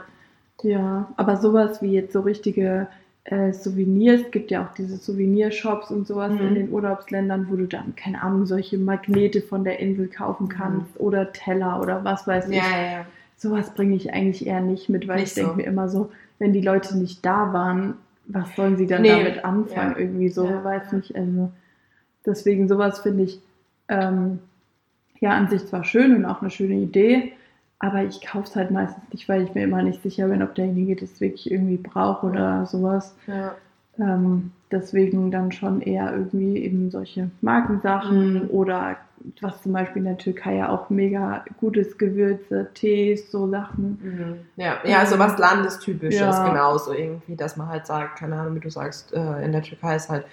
[0.63, 2.87] Ja, aber sowas wie jetzt so richtige
[3.25, 6.39] äh, Souvenirs, es gibt ja auch diese Souvenirshops und sowas Mhm.
[6.47, 10.99] in den Urlaubsländern, wo du dann, keine Ahnung, solche Magnete von der Insel kaufen kannst
[10.99, 12.57] oder Teller oder was weiß ich.
[12.57, 13.07] Ja, ja, ja.
[13.45, 15.57] Sowas bringe ich eigentlich eher nicht mit, weil Nicht ich denke so.
[15.57, 17.95] mir immer so, wenn die Leute nicht da waren,
[18.27, 19.93] was sollen sie dann Nee, damit anfangen?
[19.93, 19.99] ja.
[19.99, 21.15] Irgendwie so, Ja, weiß nicht.
[21.17, 21.53] Also
[22.27, 23.41] deswegen sowas finde ich
[23.89, 24.41] ähm,
[25.21, 27.33] ja an sich zwar schön und auch eine schöne Idee,
[27.79, 30.55] aber ich kaufe es halt meistens nicht, weil ich mir immer nicht sicher bin, ob
[30.55, 33.15] derjenige das wirklich irgendwie braucht oder sowas.
[33.27, 33.57] ja.
[33.99, 38.51] Ähm, deswegen dann schon eher irgendwie eben solche Markensachen Mhm.
[38.51, 38.97] oder
[39.41, 43.99] was zum Beispiel in der Türkei ja auch mega gutes Gewürze, Tees, so Sachen.
[44.03, 44.63] Mhm.
[44.63, 46.49] Ja, ja, so was Landestypisches, Ja.
[46.49, 49.97] genauso irgendwie, dass man halt sagt, keine Ahnung, wie du sagst, äh, in der Türkei
[49.97, 50.27] ist halt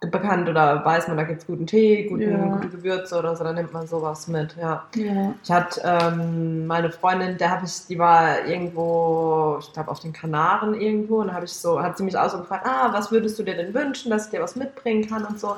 [0.00, 2.56] bekannt oder weiß man, da gibt es guten Tee, guten, Ja.
[2.56, 4.84] gute Gewürze oder so, dann nimmt man sowas mit, ja.
[4.94, 5.34] Ja.
[5.42, 10.12] Ich hatte ähm, meine Freundin, der habe ich, die war irgendwo, ich glaube auf den
[10.12, 13.38] Kanaren irgendwo, und habe ich so, hat sie mich auch so gefragt, ah, was würdest
[13.38, 15.56] du dir denn wünschen, dass ich dir was mitbringen kann und so.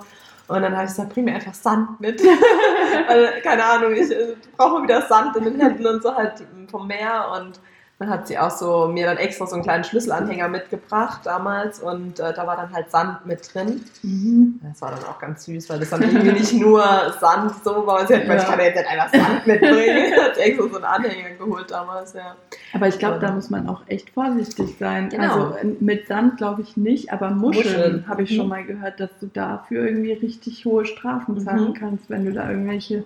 [0.48, 2.22] Und dann habe ich gesagt, bring mir einfach Sand mit.
[3.08, 6.86] Weil, keine Ahnung, ich äh, brauche wieder Sand in den Händen und so halt vom
[6.86, 7.26] Meer.
[7.38, 7.60] Und
[8.00, 12.20] dann hat sie auch so mir dann extra so einen kleinen Schlüsselanhänger mitgebracht damals und
[12.20, 13.80] äh, da war dann halt Sand mit drin.
[14.02, 14.60] Mhm.
[14.62, 16.80] Das war dann auch ganz süß, weil das dann irgendwie nicht nur
[17.20, 18.06] Sand so war.
[18.06, 18.36] Sie hat Ja.
[18.36, 20.12] ich kann ja jetzt nicht einfach Sand mitbringen.
[20.22, 22.36] Hat extra so einen Anhänger geholt damals, ja.
[22.72, 25.08] Aber ich glaube, da muss man auch echt vorsichtig sein.
[25.08, 25.22] Genau.
[25.50, 28.04] Also äh, mit Sand glaube ich nicht, aber Muscheln, Muscheln.
[28.08, 28.34] habe ich Mhm.
[28.36, 31.74] schon mal gehört, dass du dafür irgendwie richtig hohe Strafen zahlen Mhm.
[31.74, 33.02] kannst, wenn du da irgendwelche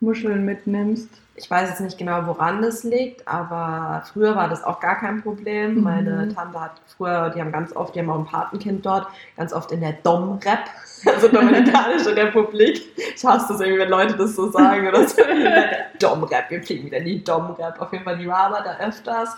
[0.00, 1.08] Muscheln mitnimmst.
[1.36, 5.22] Ich weiß jetzt nicht genau, woran das liegt, aber früher war das auch gar kein
[5.22, 5.76] Problem.
[5.76, 5.82] Mhm.
[5.82, 9.52] Meine Tante hat früher, die haben ganz oft, die haben auch ein Patenkind dort, ganz
[9.52, 10.58] oft in der Dom-Rep,
[11.06, 12.82] also Dominikanische Republik.
[13.14, 15.22] Ich hasse das irgendwie, wenn Leute das so sagen oder so.
[15.98, 17.80] Dom-Rep, wir fliegen wieder in die Dom-Rep.
[17.80, 19.36] Auf jeden Fall, die war aber da öfters.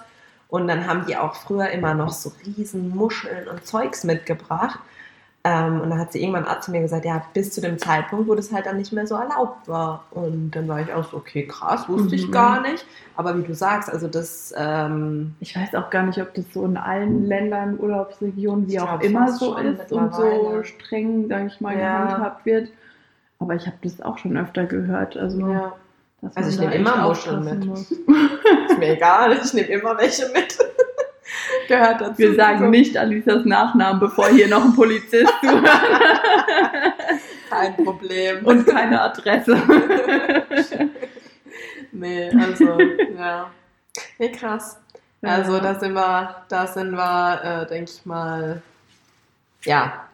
[0.48, 4.78] Und dann haben die auch früher immer noch so riesen Muscheln und Zeugs mitgebracht.
[5.44, 8.34] Ähm, und dann hat sie irgendwann zu mir gesagt, ja, bis zu dem Zeitpunkt, wo
[8.36, 10.04] das halt dann nicht mehr so erlaubt war.
[10.12, 12.14] Und dann war ich auch so, okay, krass, wusste mhm.
[12.14, 12.86] ich gar nicht.
[13.16, 14.54] Aber wie du sagst, also das...
[14.56, 19.00] Ähm, ich weiß auch gar nicht, ob das so in allen Ländern, Urlaubsregionen, wie auch
[19.00, 22.04] immer so ist und so streng, sage ich mal, ja.
[22.04, 22.68] gehandhabt wird.
[23.40, 25.16] Aber ich habe das auch schon öfter gehört.
[25.16, 25.72] Also, ja.
[26.36, 27.64] also ich nehme immer Muscheln mit.
[28.70, 30.56] ist mir egal, ich nehme immer welche mit.
[31.68, 32.18] Gehört dazu.
[32.18, 35.64] Wir sagen nicht Alisas Nachnamen, bevor hier noch ein Polizist zuhört.
[37.50, 38.46] Kein Problem.
[38.46, 39.54] Und keine Adresse.
[41.92, 43.50] nee, also, ja.
[44.18, 44.78] Nee, krass.
[45.20, 48.62] Also da sind wir, da sind wir, äh, denke ich mal,
[49.64, 50.08] ja,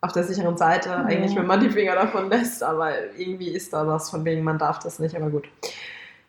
[0.00, 3.86] auf der sicheren Seite, eigentlich, wenn man die Finger davon lässt, aber irgendwie ist da
[3.86, 5.48] was von wegen, man darf das nicht, aber gut.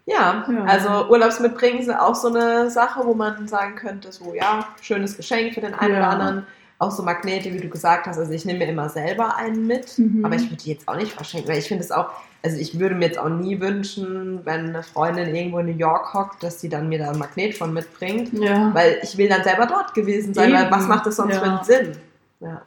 [0.06, 0.64] Ja, ja.
[0.66, 5.54] also Urlaubsmitbringen ist auch so eine Sache, wo man sagen könnte, so ja, schönes Geschenk
[5.54, 6.00] für den einen ja.
[6.00, 6.48] oder anderen.
[6.78, 8.18] Auch so Magnete, wie du gesagt hast.
[8.18, 10.26] Also ich nehme mir immer selber einen mit, mhm.
[10.26, 12.10] aber ich würde die jetzt auch nicht verschenken, weil ich finde es auch,
[12.44, 16.14] also ich würde mir jetzt auch nie wünschen, wenn eine Freundin irgendwo in New York
[16.14, 18.74] hockt, dass sie dann mir da ein Magnet von mitbringt, ja.
[18.76, 20.60] weil ich will dann selber dort gewesen sein, Eben.
[20.60, 21.98] weil was macht das sonst für einen Sinn?
[22.42, 22.62] Ja.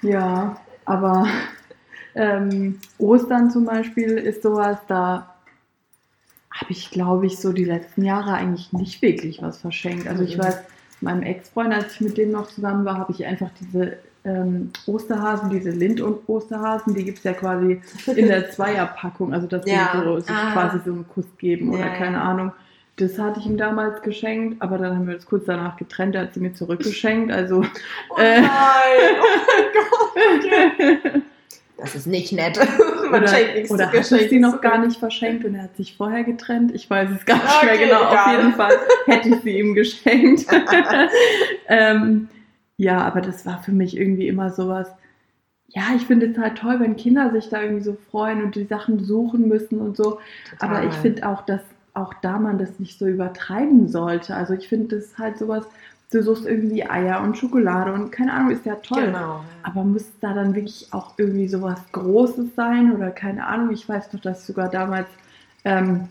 [0.00, 1.26] Ja, aber
[2.14, 5.33] ähm, Ostern zum Beispiel ist sowas, da
[6.54, 10.06] habe ich, glaube ich, so die letzten Jahre eigentlich nicht wirklich was verschenkt.
[10.06, 10.44] Also ich mhm.
[10.44, 10.58] weiß,
[11.00, 15.50] meinem Ex-Freund, als ich mit dem noch zusammen war, habe ich einfach diese ähm, Osterhasen,
[15.50, 17.82] diese Lind- und Osterhasen, die gibt es ja quasi
[18.14, 19.90] in der Zweierpackung, also dass ja.
[19.94, 20.52] die so, sich ah.
[20.52, 22.22] quasi so einen Kuss geben ja, oder keine ja.
[22.22, 22.52] Ahnung.
[22.96, 26.22] Das hatte ich ihm damals geschenkt, aber dann haben wir uns kurz danach getrennt, er
[26.22, 27.32] hat sie mir zurückgeschenkt.
[27.32, 27.64] Also.
[28.10, 28.50] Oh äh, nein!
[29.00, 31.22] Äh, oh mein Gott!
[31.76, 32.56] Das ist nicht nett.
[33.10, 35.96] Man oder schenkt oder hat ich sie noch gar nicht verschenkt und er hat sich
[35.96, 36.74] vorher getrennt?
[36.74, 38.02] Ich weiß es gar nicht okay, mehr genau.
[38.02, 38.72] Auf jeden Fall
[39.06, 40.46] hätte ich sie ihm geschenkt.
[41.68, 42.28] ähm,
[42.76, 44.88] ja, aber das war für mich irgendwie immer sowas.
[45.68, 48.64] Ja, ich finde es halt toll, wenn Kinder sich da irgendwie so freuen und die
[48.64, 50.18] Sachen suchen müssen und so.
[50.50, 50.76] Total.
[50.76, 51.62] Aber ich finde auch, dass
[51.94, 54.34] auch da man das nicht so übertreiben sollte.
[54.34, 55.66] Also ich finde das halt sowas,
[56.10, 59.06] du suchst irgendwie Eier und Schokolade und keine Ahnung, ist ja toll.
[59.06, 59.44] Genau.
[59.62, 63.70] Aber muss da dann wirklich auch irgendwie sowas Großes sein oder keine Ahnung?
[63.72, 65.08] Ich weiß noch, dass ich sogar damals,
[65.64, 66.08] ähm,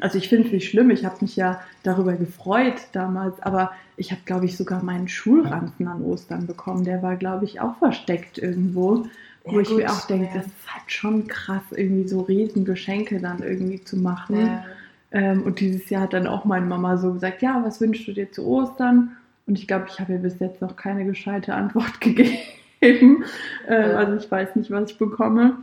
[0.00, 4.10] also ich finde es nicht schlimm, ich habe mich ja darüber gefreut damals, aber ich
[4.12, 6.84] habe, glaube ich, sogar meinen Schulranzen an Ostern bekommen.
[6.84, 9.06] Der war, glaube ich, auch versteckt irgendwo.
[9.44, 10.34] Wo ja, ich gut, mir auch denke, ja.
[10.34, 14.38] das ist halt schon krass, irgendwie so Riesengeschenke dann irgendwie zu machen.
[14.38, 14.64] Ja.
[15.12, 18.12] Ähm, und dieses Jahr hat dann auch meine Mama so gesagt, ja, was wünschst du
[18.12, 19.16] dir zu Ostern?
[19.46, 23.24] Und ich glaube, ich habe ihr bis jetzt noch keine gescheite Antwort gegeben.
[23.68, 25.56] ähm, also ich weiß nicht, was ich bekomme.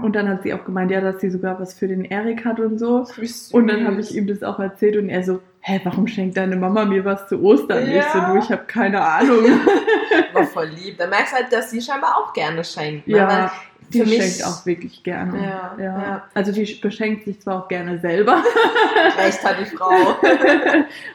[0.00, 2.60] Und dann hat sie auch gemeint, ja, dass sie sogar was für den Erik hat
[2.60, 3.06] und so.
[3.52, 6.56] Und dann habe ich ihm das auch erzählt und er so, hä, warum schenkt deine
[6.56, 7.90] Mama mir was zu Ostern?
[7.90, 7.98] Ja.
[7.98, 9.44] Ich so, du, ich habe keine Ahnung.
[10.32, 10.96] War voll lieb.
[10.96, 13.08] Da merkst du halt, dass sie scheinbar auch gerne schenkt.
[13.08, 13.16] Ne?
[13.16, 13.52] Ja,
[13.92, 15.36] die schenkt auch wirklich gerne.
[15.38, 15.84] Ja, ja.
[15.84, 18.42] ja, Also die beschenkt sich zwar auch gerne selber.
[19.18, 19.90] Recht hat die Frau.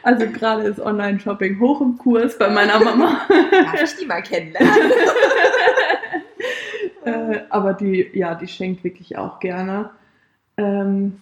[0.02, 3.20] Also gerade ist Online-Shopping hoch im Kurs bei meiner Mama.
[3.50, 4.92] Darf ich die mal kennenlernen?
[7.04, 9.90] äh, aber die, ja, die schenkt wirklich auch gerne.
[10.56, 11.20] Ähm,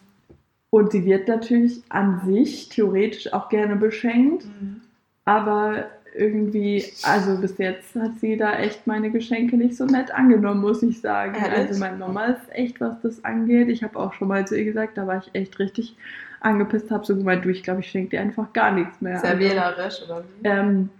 [0.71, 4.45] und sie wird natürlich an sich theoretisch auch gerne beschenkt.
[4.45, 4.83] Mhm.
[5.25, 10.61] Aber irgendwie, also bis jetzt hat sie da echt meine Geschenke nicht so nett angenommen,
[10.61, 11.35] muss ich sagen.
[11.35, 11.68] Ehrlich?
[11.68, 13.68] Also meine Mama ist echt, was das angeht.
[13.68, 15.96] Ich habe auch schon mal zu ihr gesagt, da war ich echt richtig
[16.40, 19.18] angepisst, habe so gemeint, du, ich glaube, ich schenke dir einfach gar nichts mehr.
[19.18, 20.48] Sehr also, wählerisch, oder wie?
[20.48, 20.90] Ähm,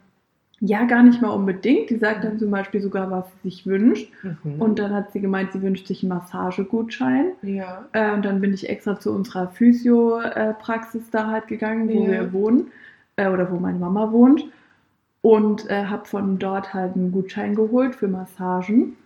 [0.61, 1.91] ja, gar nicht mal unbedingt.
[1.91, 4.11] Die sagt dann zum Beispiel sogar, was sie sich wünscht.
[4.23, 4.61] Mhm.
[4.61, 7.33] Und dann hat sie gemeint, sie wünscht sich einen Massagegutschein.
[7.43, 7.85] Ja.
[7.93, 12.11] Äh, und dann bin ich extra zu unserer Physio-Praxis da halt gegangen, wo ja.
[12.11, 12.73] wir wohnen.
[13.17, 14.47] Äh, oder wo meine Mama wohnt
[15.25, 18.99] und äh, habe von dort halt einen Gutschein geholt für Massagen.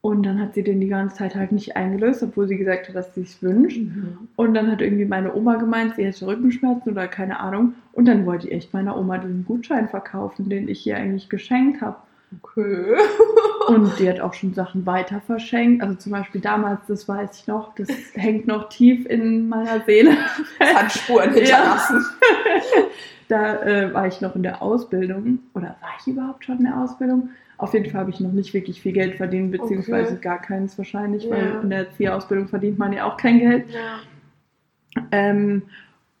[0.00, 2.94] Und dann hat sie den die ganze Zeit halt nicht eingelöst, obwohl sie gesagt hat,
[2.94, 3.78] dass sie es wünscht.
[3.78, 4.28] Mhm.
[4.36, 7.74] Und dann hat irgendwie meine Oma gemeint, sie hätte Rückenschmerzen oder keine Ahnung.
[7.90, 11.80] Und dann wollte ich echt meiner Oma den Gutschein verkaufen, den ich ihr eigentlich geschenkt
[11.80, 11.96] habe.
[12.40, 12.94] Okay.
[13.66, 15.82] Und die hat auch schon Sachen weiter verschenkt.
[15.82, 20.16] Also zum Beispiel damals, das weiß ich noch, das hängt noch tief in meiner Seele.
[20.60, 22.04] Das hat Spuren hinterlassen.
[22.22, 22.82] Ja.
[23.28, 25.40] Da äh, war ich noch in der Ausbildung.
[25.54, 27.30] Oder war ich überhaupt schon in der Ausbildung?
[27.58, 30.20] Auf jeden Fall habe ich noch nicht wirklich viel Geld verdient, beziehungsweise okay.
[30.20, 31.30] gar keins wahrscheinlich, ja.
[31.30, 33.64] weil in der Erzieherausbildung verdient man ja auch kein Geld.
[33.70, 34.00] Ja.
[35.10, 35.62] Ähm,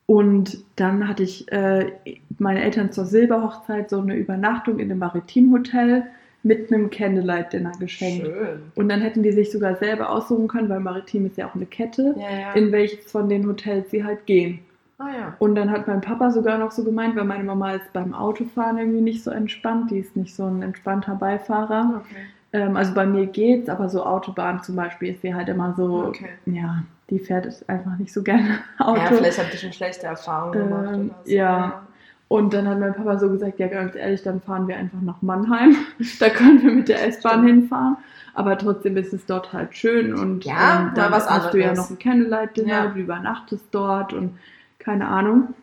[0.06, 1.92] und dann hatte ich äh,
[2.38, 6.04] meine Eltern zur Silberhochzeit so eine Übernachtung in einem Maritimhotel
[6.42, 8.26] mit einem Candlelight-Dinner geschenkt.
[8.26, 8.60] Schön.
[8.76, 11.66] Und dann hätten die sich sogar selber aussuchen können, weil Maritim ist ja auch eine
[11.66, 14.60] Kette, ja, in welches von den Hotels sie halt gehen.
[14.98, 15.36] Ah ja.
[15.38, 18.78] Und dann hat mein Papa sogar noch so gemeint, weil meine Mama ist beim Autofahren
[18.78, 22.00] irgendwie nicht so entspannt, die ist nicht so ein entspannter Beifahrer.
[22.02, 22.16] Okay.
[22.54, 26.04] Ähm, also bei mir geht's, aber so Autobahn zum Beispiel ist sie halt immer so,
[26.06, 26.30] Okay.
[26.46, 28.98] ja, die fährt einfach nicht so gerne Auto.
[29.00, 30.84] Ja, vielleicht habt ihr schon schlechte Erfahrungen gemacht.
[30.94, 31.30] Ähm, oder so.
[31.32, 31.82] ja.
[32.28, 35.22] Und dann hat mein Papa so gesagt, ja ganz ehrlich, dann fahren wir einfach nach
[35.22, 35.76] Mannheim.
[36.20, 37.98] da können wir mit der S-Bahn hinfahren.
[38.34, 41.88] Aber trotzdem ist es dort halt schön und Ja, ähm, was hast du ja noch
[41.90, 42.86] ein Candlelight-Dinner, Ja.
[42.88, 44.38] du übernachtest dort und
[44.86, 45.54] keine Ahnung.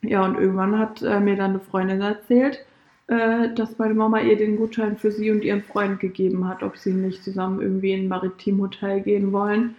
[0.00, 2.64] Ja, und irgendwann hat äh, mir dann eine Freundin erzählt,
[3.08, 6.78] äh, dass meine Mama ihr den Gutschein für sie und ihren Freund gegeben hat, ob
[6.78, 9.76] sie nicht zusammen irgendwie in ein Maritimhotel gehen wollen.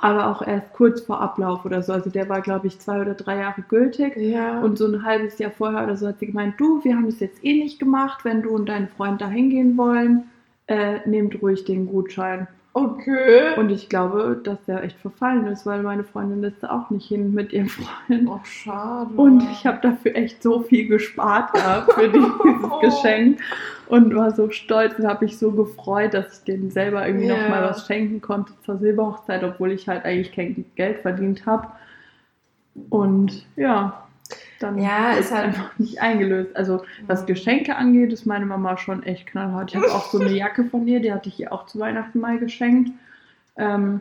[0.00, 1.92] Aber auch erst kurz vor Ablauf oder so.
[1.92, 4.16] Also der war, glaube ich, zwei oder drei Jahre gültig.
[4.16, 4.60] Ja.
[4.60, 7.20] Und so ein halbes Jahr vorher oder so hat sie gemeint, du, wir haben das
[7.20, 10.24] jetzt eh nicht gemacht, wenn du und dein Freund da hingehen wollen,
[10.68, 12.46] äh, nehmt ruhig den Gutschein.
[12.76, 13.54] Okay.
[13.56, 17.08] Und ich glaube, dass der echt verfallen ist, weil meine Freundin ist da auch nicht
[17.08, 18.28] hin mit ihrem Freund.
[18.28, 19.10] oh, schade.
[19.16, 22.32] Und ich habe dafür echt so viel gespart gehabt für dieses
[22.82, 23.40] Geschenk
[23.88, 27.36] und war so stolz und habe mich so gefreut, dass ich dem selber irgendwie Ja.
[27.42, 31.68] noch mal was schenken konnte zur Silberhochzeit, obwohl ich halt eigentlich kein Geld verdient habe.
[32.90, 34.05] Und ja,
[34.60, 36.56] dann Ja, ist halt- einfach nicht eingelöst.
[36.56, 39.70] Also was Geschenke angeht, ist meine Mama schon echt knallhart.
[39.70, 42.20] Ich habe auch so eine Jacke von ihr, die hatte ich ihr auch zu Weihnachten
[42.20, 42.90] mal geschenkt.
[43.56, 44.00] Ähm,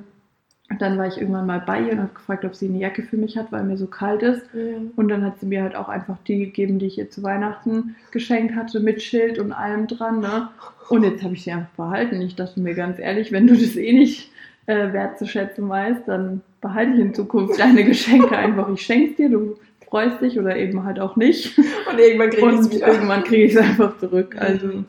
[0.79, 3.17] dann war ich irgendwann mal bei ihr und habe gefragt, ob sie eine Jacke für
[3.17, 4.41] mich hat, weil mir so kalt ist.
[4.53, 4.77] Ja.
[4.95, 7.95] Und dann hat sie mir halt auch einfach die gegeben, die ich ihr zu Weihnachten
[8.11, 10.21] geschenkt hatte, mit Schild und allem dran.
[10.21, 10.49] Ne?
[10.89, 12.19] Und jetzt habe ich sie einfach behalten.
[12.21, 14.31] Ich dachte mir ganz ehrlich, wenn du das eh nicht
[14.65, 18.67] äh, wertzuschätzen weißt, dann behalte ich in Zukunft deine Geschenke einfach.
[18.73, 19.57] Ich schenk's dir, du
[19.95, 21.57] freust dich oder eben halt auch nicht.
[21.89, 22.87] Und irgendwann kriege ich es wieder.
[22.87, 24.35] irgendwann kriege ich es einfach zurück.
[24.37, 24.83] Also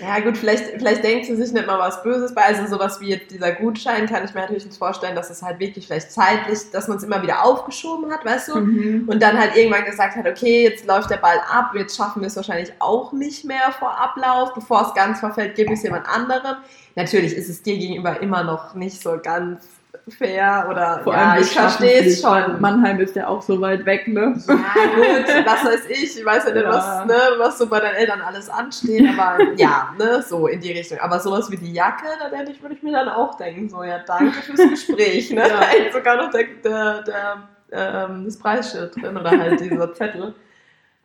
[0.00, 2.42] Ja, gut, vielleicht, vielleicht denkt sie sich nicht mal was Böses bei.
[2.42, 5.60] Also sowas wie jetzt dieser Gutschein kann ich mir natürlich nicht vorstellen, dass es halt
[5.60, 8.60] wirklich vielleicht zeitlich, dass man es immer wieder aufgeschoben hat, weißt du?
[8.60, 9.08] mhm.
[9.08, 12.26] Und dann halt irgendwann gesagt hat, okay, jetzt läuft der Ball ab, jetzt schaffen wir
[12.26, 14.54] es wahrscheinlich auch nicht mehr vor Ablauf.
[14.54, 16.56] Bevor es ganz verfällt, gebe ich es jemand anderem.
[16.96, 19.66] Natürlich ist es dir gegenüber immer noch nicht so ganz
[20.08, 22.60] fair oder vor ja, allem ich verstehe es schon.
[22.60, 24.34] Mannheim ist ja auch so weit weg, ne?
[24.48, 24.54] Ja,
[24.94, 26.70] gut, was weiß ich, ich weiß ja nicht, Ja.
[26.70, 30.72] was, ne, was so bei deinen Eltern alles ansteht, aber ja, ne, so in die
[30.72, 30.98] Richtung.
[30.98, 33.82] Aber sowas wie die Jacke, da denke ich, würde ich mir dann auch denken, so,
[33.84, 35.42] ja, danke fürs Gespräch, ne?
[35.48, 35.48] Ja.
[35.48, 40.34] Da hängt sogar noch der, der, der, ähm, das Preisschild drin oder halt dieser Zettel.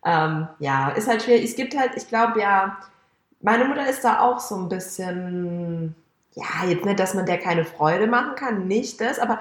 [0.06, 1.44] Ähm, ja, ist halt schwierig.
[1.46, 2.78] Es gibt halt, ich glaube ja,
[3.42, 5.96] meine Mutter ist da auch so ein bisschen,
[6.38, 9.39] ja, jetzt nicht, dass man der keine Freude machen kann, nicht das, aber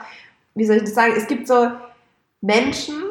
[0.54, 1.12] wie soll ich das sagen?
[1.14, 1.70] Es gibt so
[2.40, 3.02] Menschen,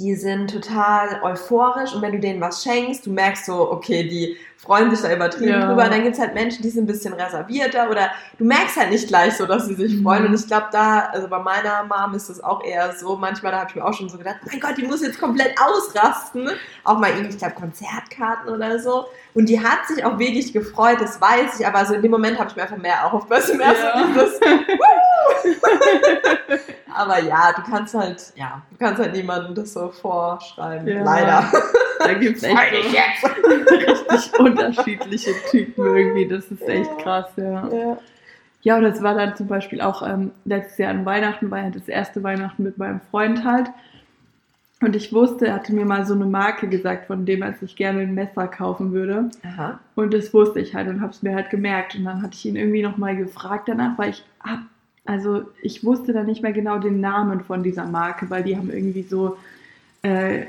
[0.00, 4.36] die sind total euphorisch und wenn du denen was schenkst, du merkst so, okay, die
[4.56, 5.66] freuen sich da übertrieben Ja.
[5.66, 5.84] drüber.
[5.84, 8.90] Und dann gibt es halt Menschen, die sind ein bisschen reservierter oder du merkst halt
[8.90, 10.02] nicht gleich so, dass sie sich Mhm.
[10.04, 10.26] freuen.
[10.26, 13.58] Und ich glaube, da, also bei meiner Mom ist es auch eher so, manchmal, da
[13.60, 16.48] habe ich mir auch schon so gedacht, mein Gott, die muss jetzt komplett ausrasten.
[16.84, 19.06] Auch mal irgendwie, ich glaube, Konzertkarten oder so.
[19.38, 22.40] Und die hat sich auch wirklich gefreut, das weiß ich, aber so in dem Moment
[22.40, 24.04] habe ich mir einfach mehr erhofft, du, mehr Ja.
[24.08, 24.40] dieses
[26.92, 30.88] aber ja, du kannst halt, ja, du kannst halt niemandem das so vorschreiben.
[30.88, 31.04] Ja.
[31.04, 31.44] Leider.
[32.00, 33.24] Da gibt es echt so jetzt.
[34.10, 36.26] richtig unterschiedliche Typen irgendwie.
[36.26, 36.96] Das ist echt Ja.
[37.02, 37.68] krass, ja.
[37.68, 37.98] Ja.
[38.62, 41.70] Ja, und das war dann zum Beispiel auch ähm, letztes Jahr an Weihnachten, war ja
[41.70, 43.68] das erste Weihnachten mit meinem Freund halt.
[44.80, 47.74] Und ich wusste, er hatte mir mal so eine Marke gesagt, von dem er sich
[47.74, 49.28] gerne ein Messer kaufen würde.
[49.42, 49.80] Aha.
[49.96, 51.96] Und das wusste ich halt und habe es mir halt gemerkt.
[51.96, 54.60] Und dann hatte ich ihn irgendwie nochmal gefragt danach, weil ich ab,
[55.04, 58.70] also ich wusste dann nicht mehr genau den Namen von dieser Marke, weil die haben
[58.70, 59.36] irgendwie so
[60.02, 60.46] äh,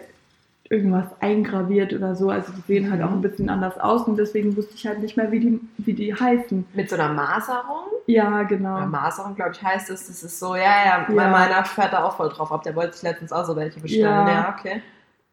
[0.69, 2.29] irgendwas eingraviert oder so.
[2.29, 5.17] Also die sehen halt auch ein bisschen anders aus und deswegen wusste ich halt nicht
[5.17, 6.65] mehr, wie die, wie die heißen.
[6.73, 7.85] Mit so einer Maserung.
[8.05, 8.77] Ja, genau.
[8.77, 10.07] Oder Maserung, glaube ich, heißt es.
[10.07, 11.05] Das ist so, ja, ja, Ja.
[11.09, 12.63] Mein meiner fährt da auch voll drauf ab.
[12.63, 14.03] Der wollte sich letztens auch so welche bestellen.
[14.05, 14.29] Ja.
[14.29, 14.81] Ja, okay.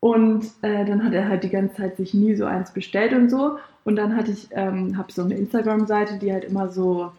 [0.01, 3.29] Und äh, dann hat er halt die ganze Zeit sich nie so eins bestellt und
[3.29, 3.59] so.
[3.85, 7.13] Und dann hatte ich, ähm, habe so eine Instagram-Seite, die halt immer so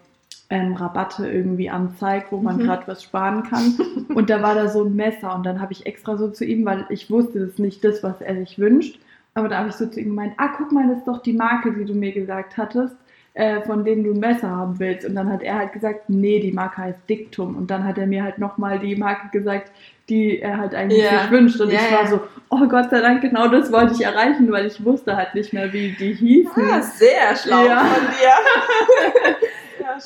[0.50, 2.62] ähm, Rabatte irgendwie anzeigt, wo man Mhm.
[2.64, 3.74] gerade was sparen kann.
[4.16, 6.64] Und da war da so ein Messer und dann habe ich extra so zu ihm,
[6.66, 9.00] weil ich wusste, das ist nicht das, was er sich wünscht.
[9.34, 11.34] Aber da habe ich so zu ihm gemeint, ah, guck mal, das ist doch die
[11.34, 12.96] Marke, die du mir gesagt hattest,
[13.36, 15.06] äh, von denen du ein Messer haben willst.
[15.06, 17.56] Und dann hat er halt gesagt, nee, die Marke heißt Diktum.
[17.56, 19.72] Und dann hat er mir halt nochmal die Marke gesagt,
[20.10, 21.22] die er halt eigentlich Ja.
[21.24, 21.60] sich wünscht.
[21.62, 22.08] Und Ja, ich war ja.
[22.08, 25.52] so, oh Gott sei Dank, genau das wollte ich erreichen, weil ich wusste halt nicht
[25.54, 26.64] mehr, wie die hießen.
[26.72, 27.80] Ah, sehr schlau Ja.
[27.84, 29.38] von dir.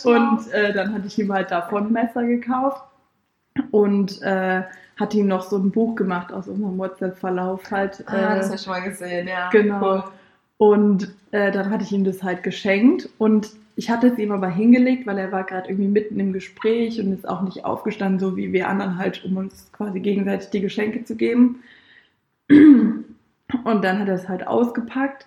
[0.05, 2.83] Und äh, dann hatte ich ihm halt davon ein Messer gekauft
[3.71, 4.63] und äh,
[4.99, 8.03] hatte ihm noch so ein Buch gemacht aus unserem WhatsApp-Verlauf halt.
[8.07, 9.49] ah, das äh, habe ich schon mal gesehen, ja.
[9.49, 9.79] genau.
[9.79, 10.03] Cool.
[10.57, 14.47] Und äh, dann hatte ich ihm das halt geschenkt und ich hatte es ihm aber
[14.47, 18.37] hingelegt, weil er war gerade irgendwie mitten im Gespräch und ist auch nicht aufgestanden, so
[18.37, 21.63] wie wir anderen halt, um uns quasi gegenseitig die Geschenke zu geben.
[22.49, 25.25] Und dann hat er es halt ausgepackt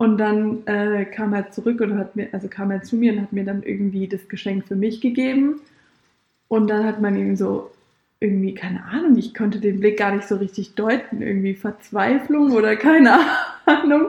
[0.00, 3.20] und dann äh, kam er zurück und hat mir, also kam er zu mir und
[3.20, 5.60] hat mir dann irgendwie das Geschenk für mich gegeben.
[6.48, 7.70] Und dann hat man ihm so
[8.18, 12.76] irgendwie, keine Ahnung, ich konnte den Blick gar nicht so richtig deuten, irgendwie Verzweiflung oder
[12.76, 13.18] keine
[13.66, 14.06] Ahnung.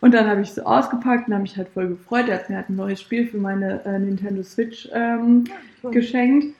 [0.00, 2.28] Und dann habe ich so ausgepackt und habe mich halt voll gefreut.
[2.28, 5.46] Er hat mir halt ein neues Spiel für meine äh, Nintendo Switch ähm,
[5.82, 6.54] ja, geschenkt.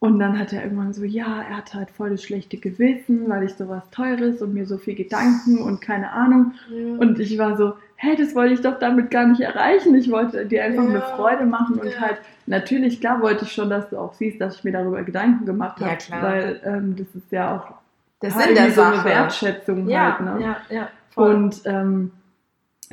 [0.00, 3.44] Und dann hat er irgendwann so, ja, er hatte halt voll das schlechte Gewissen, weil
[3.44, 6.54] ich sowas Teures und mir so viel Gedanken und keine Ahnung.
[6.70, 6.96] Ja.
[6.96, 9.94] Und ich war so, hey, das wollte ich doch damit gar nicht erreichen.
[9.94, 10.88] Ich wollte dir einfach ja.
[10.88, 12.00] eine Freude machen und ja.
[12.00, 15.44] halt, natürlich, klar wollte ich schon, dass du auch siehst, dass ich mir darüber Gedanken
[15.44, 15.90] gemacht habe.
[15.90, 16.22] Ja, klar.
[16.22, 17.74] Weil ähm, das ist ja auch
[18.20, 20.38] das halt so eine Wertschätzung ja, halt.
[20.38, 20.42] Ne?
[20.42, 21.34] Ja, ja, voll.
[21.34, 22.12] Und ähm,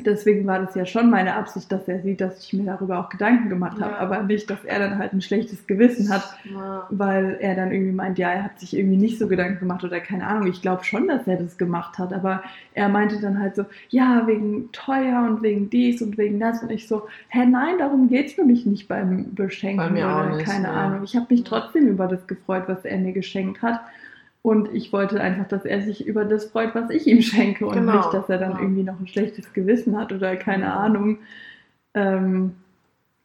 [0.04, 3.08] deswegen war das ja schon meine Absicht, dass er sieht, dass ich mir darüber auch
[3.08, 3.98] Gedanken gemacht habe, ja.
[3.98, 6.86] aber nicht, dass er dann halt ein schlechtes Gewissen hat, ja.
[6.90, 10.00] weil er dann irgendwie meint, ja, er hat sich irgendwie nicht so Gedanken gemacht oder
[10.00, 10.46] keine Ahnung.
[10.46, 12.42] Ich glaube schon, dass er das gemacht hat, aber
[12.74, 16.70] er meinte dann halt so, ja, wegen teuer und wegen dies und wegen das und
[16.70, 20.46] ich so, hä, nein, darum geht es für mich nicht beim Beschenken Bei oder nicht,
[20.46, 20.74] keine ja.
[20.74, 21.02] Ahnung.
[21.02, 23.80] Ich habe mich trotzdem über das gefreut, was er mir geschenkt hat.
[24.48, 27.74] Und ich wollte einfach, dass er sich über das freut, was ich ihm schenke und
[27.74, 27.98] genau.
[27.98, 28.60] nicht, dass er dann ja.
[28.60, 31.18] irgendwie noch ein schlechtes Gewissen hat oder keine Ahnung.
[31.92, 32.56] Ähm,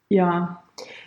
[0.10, 0.62] ja.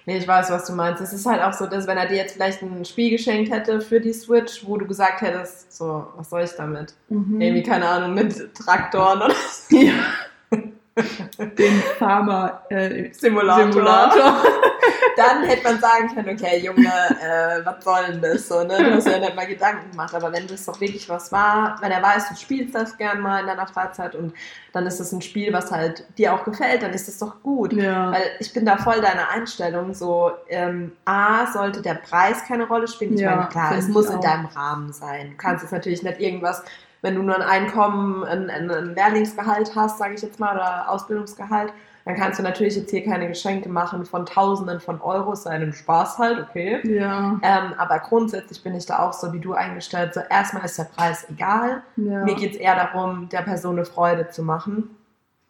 [0.07, 1.03] Nee, ich weiß, was du meinst.
[1.03, 3.83] Es ist halt auch so, dass wenn er dir jetzt vielleicht ein Spiel geschenkt hätte
[3.83, 6.95] für die Switch, wo du gesagt hättest, so, was soll ich damit?
[7.11, 7.39] Mhm.
[7.39, 9.77] Irgendwie, keine Ahnung, mit Traktoren oder so.
[9.77, 9.93] Ja.
[11.59, 14.13] Den Farmer äh, Simulator.
[15.17, 18.49] Dann hätte man sagen können, okay, Junge, äh, was soll denn das?
[18.49, 18.77] So, ne?
[18.79, 21.91] Du hast ja nicht mal Gedanken gemacht, aber wenn das doch wirklich was war, wenn
[21.91, 24.35] er weiß, du spielst das gern mal in deiner Freizeit und
[24.73, 27.73] dann ist es ein Spiel, was halt dir auch gefällt, dann ist das doch gut.
[27.73, 28.13] Ja.
[28.13, 29.95] Weil ich bin da voll deiner Einstellung.
[29.95, 33.15] So, ähm, A, sollte der Preis keine Rolle spielen.
[33.15, 35.31] Ich ja, meine, klar, es muss in deinem Rahmen sein.
[35.31, 36.63] Du kannst jetzt natürlich nicht irgendwas
[37.03, 41.73] wenn du nur ein Einkommen, ein, ein Lehrlingsgehalt hast, sage ich jetzt mal, oder Ausbildungsgehalt,
[42.07, 46.19] dann kannst du natürlich jetzt hier keine Geschenke machen von Tausenden von Euros, seinen Spaß
[46.19, 46.81] halt, okay.
[46.85, 47.41] Ja.
[47.43, 50.15] Ähm, aber grundsätzlich bin ich da auch so wie du eingestellt.
[50.15, 51.83] So erstmal ist der Preis egal.
[51.97, 52.25] Ja.
[52.25, 54.97] Mir geht es eher darum, der Person eine Freude zu machen.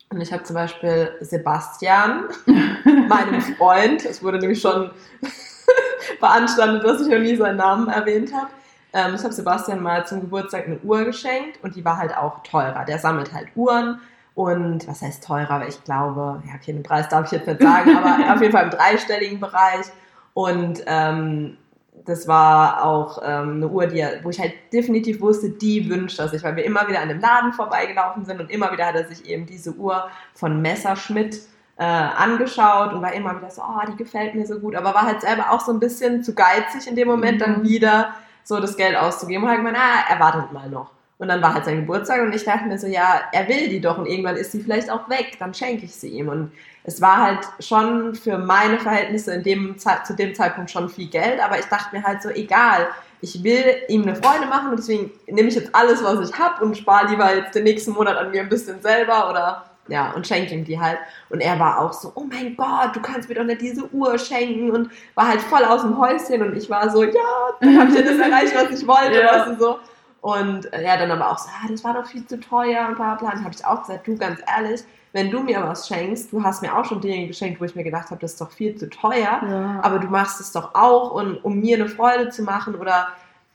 [0.09, 2.25] Und ich habe zum Beispiel Sebastian,
[3.09, 4.91] meinem Freund, es wurde nämlich schon
[6.21, 8.49] beanstandet, dass ich noch nie seinen Namen erwähnt habe.
[8.97, 12.43] Ähm, ich habe Sebastian mal zum Geburtstag eine Uhr geschenkt und die war halt auch
[12.43, 12.87] teurer.
[12.87, 14.01] Der sammelt halt Uhren
[14.35, 15.61] und was heißt teurer?
[15.61, 18.53] Weil ich glaube, ja, okay, den Preis darf ich jetzt nicht sagen, aber auf jeden
[18.53, 19.85] Fall im dreistelligen Bereich.
[20.33, 21.59] Und ähm,
[22.07, 26.29] das war auch ähm, eine Uhr, die, wo ich halt definitiv wusste, die wünscht er
[26.29, 29.07] sich, weil wir immer wieder an dem Laden vorbeigelaufen sind und immer wieder hat er
[29.09, 31.41] sich eben diese Uhr von Messerschmitt
[31.77, 35.03] äh, angeschaut und war immer wieder so, oh, die gefällt mir so gut, aber war
[35.03, 37.45] halt selber auch so ein bisschen zu geizig in dem Moment, mhm.
[37.45, 38.15] dann wieder
[38.47, 39.43] so das Geld auszugeben.
[39.43, 40.91] Und halt gemeint, ah, er wartet mal noch.
[41.19, 43.81] Und dann war halt sein Geburtstag und ich dachte mir so, ja, er will die
[43.81, 46.29] doch und irgendwann ist sie vielleicht auch weg, dann schenke ich sie ihm.
[46.29, 46.53] Und
[46.85, 51.41] es war halt schon für meine Verhältnisse in dem, zu dem Zeitpunkt schon viel Geld,
[51.43, 52.89] aber ich dachte mir halt so, egal,
[53.23, 56.63] ich will ihm eine Freude machen und deswegen nehme ich jetzt alles, was ich habe
[56.63, 60.27] und spare lieber jetzt den nächsten Monat an mir ein bisschen selber oder ja, und
[60.27, 60.99] schenke ihm die halt.
[61.31, 64.19] Und er war auch so, oh mein Gott, du kannst mir doch nicht diese Uhr
[64.19, 67.13] schenken und war halt voll aus dem Häuschen und ich war so, ja,
[67.61, 69.33] dann habe ich ja das erreicht, was ich wollte, ja.
[69.33, 69.79] weißt du so.
[70.21, 73.15] Und ja, dann aber auch so, ah, das war doch viel zu teuer und bla
[73.15, 73.31] bla.
[73.31, 74.83] Dann habe ich auch gesagt, du ganz ehrlich,
[75.13, 77.85] wenn du mir was schenkst, du hast mir auch schon Dinge geschenkt, wo ich mir
[77.85, 79.81] gedacht habe, das ist doch viel zu teuer, ja.
[79.83, 83.09] aber du machst es doch auch, und, um mir eine Freude zu machen oder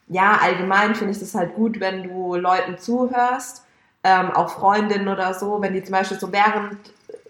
[0.08, 3.64] ja, allgemein finde ich das halt gut, wenn du Leuten zuhörst,
[4.04, 6.78] ähm, auch Freundinnen oder so, wenn die zum Beispiel so während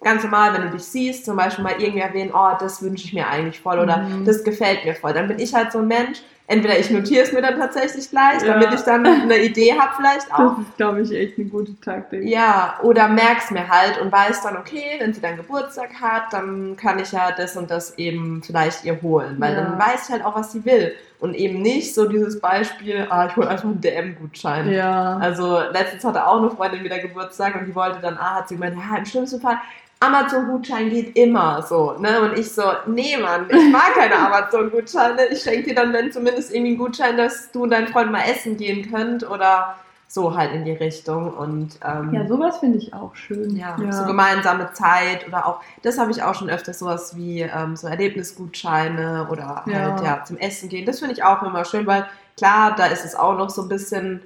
[0.03, 3.13] ganz normal, wenn du dich siehst, zum Beispiel mal irgendwie erwähnen, oh, das wünsche ich
[3.13, 4.26] mir eigentlich voll oder mhm.
[4.26, 5.13] das gefällt mir voll.
[5.13, 8.41] Dann bin ich halt so ein Mensch, entweder ich notiere es mir dann tatsächlich gleich,
[8.41, 8.53] ja.
[8.53, 10.57] damit ich dann eine Idee habe vielleicht auch.
[10.57, 12.23] Das ist, glaube ich, echt eine gute Taktik.
[12.23, 16.75] Ja, oder merk's mir halt und weiß dann, okay, wenn sie dann Geburtstag hat, dann
[16.77, 19.61] kann ich ja das und das eben vielleicht ihr holen, weil ja.
[19.61, 20.93] dann weiß ich halt auch, was sie will.
[21.19, 24.71] Und eben nicht so dieses Beispiel, ah, ich hole einfach einen DM-Gutschein.
[24.71, 25.17] Ja.
[25.17, 28.55] Also letztens hatte auch eine Freundin wieder Geburtstag und die wollte dann, ah, hat sie
[28.55, 29.57] gemeint, ja, im schlimmsten Fall,
[30.02, 32.22] Amazon-Gutschein geht immer so, ne?
[32.22, 35.28] Und ich so, nee, Mann, ich mag keine Amazon-Gutscheine.
[35.28, 38.24] Ich schenke dir dann, wenn zumindest irgendwie einen Gutschein, dass du und dein Freund mal
[38.24, 39.76] essen gehen könnt oder
[40.08, 41.32] so halt in die Richtung.
[41.34, 43.56] Und ähm, ja, sowas finde ich auch schön.
[43.56, 47.41] Ja, ja, so gemeinsame Zeit oder auch, das habe ich auch schon öfters sowas wie
[47.41, 50.04] ähm, so Erlebnisgutscheine oder halt ja.
[50.04, 50.86] ja zum Essen gehen.
[50.86, 53.70] Das finde ich auch immer schön, weil klar, da ist es auch noch so ein
[53.70, 54.22] bisschen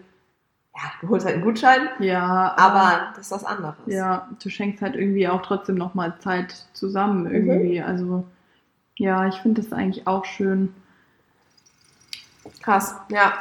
[0.75, 3.75] ja, du holst halt einen Gutschein, Ja, aber das ist was anderes.
[3.85, 7.81] Ja, du schenkst halt irgendwie auch trotzdem nochmal Zeit zusammen irgendwie.
[7.81, 8.25] Also,
[8.97, 10.73] ja, ich finde das eigentlich auch schön.
[12.61, 13.33] Krass, ja.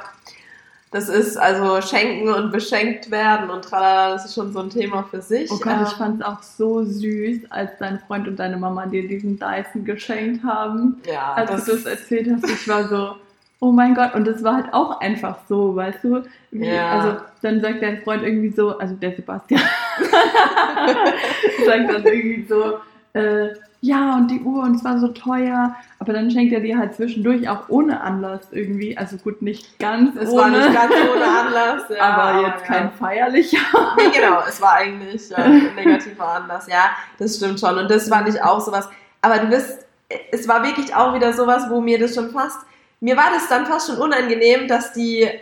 [0.90, 5.02] Das ist also schenken und beschenkt werden und tralala, das ist schon so ein Thema
[5.04, 5.50] für sich.
[5.50, 8.86] Oh Gott, ich Ähm, fand es auch so süß, als dein Freund und deine Mama
[8.86, 11.02] dir diesen Dyson geschenkt haben.
[11.06, 13.16] ja, Als das, du das erzählt hast, ich war so,
[13.64, 14.14] oh mein Gott.
[14.14, 16.22] Und das war halt auch einfach so, weißt du?
[16.50, 16.90] Wie, Ja.
[16.90, 19.60] Also dann sagt dein Freund irgendwie so, also der Sebastian,
[21.66, 22.74] sagt dann irgendwie so,
[23.14, 25.74] äh, ja, und die Uhr, und es war so teuer.
[25.98, 28.96] Aber dann schenkt er dir halt zwischendurch auch ohne Anlass irgendwie.
[28.96, 31.82] Also gut, nicht ganz es ohne, war nicht ganz ohne Anlass.
[31.96, 32.92] Ja, aber jetzt kein ja.
[32.98, 33.58] feierlicher.
[33.96, 36.66] Nee, genau, es war eigentlich ja, ein negativer Anlass.
[36.66, 37.78] Ja, das stimmt schon.
[37.78, 38.88] Und das fand ich auch sowas.
[39.22, 39.86] Aber du bist,
[40.32, 42.58] es war wirklich auch wieder sowas, wo mir das schon fast,
[43.04, 45.40] mir war das dann fast schon unangenehm, dass die äh,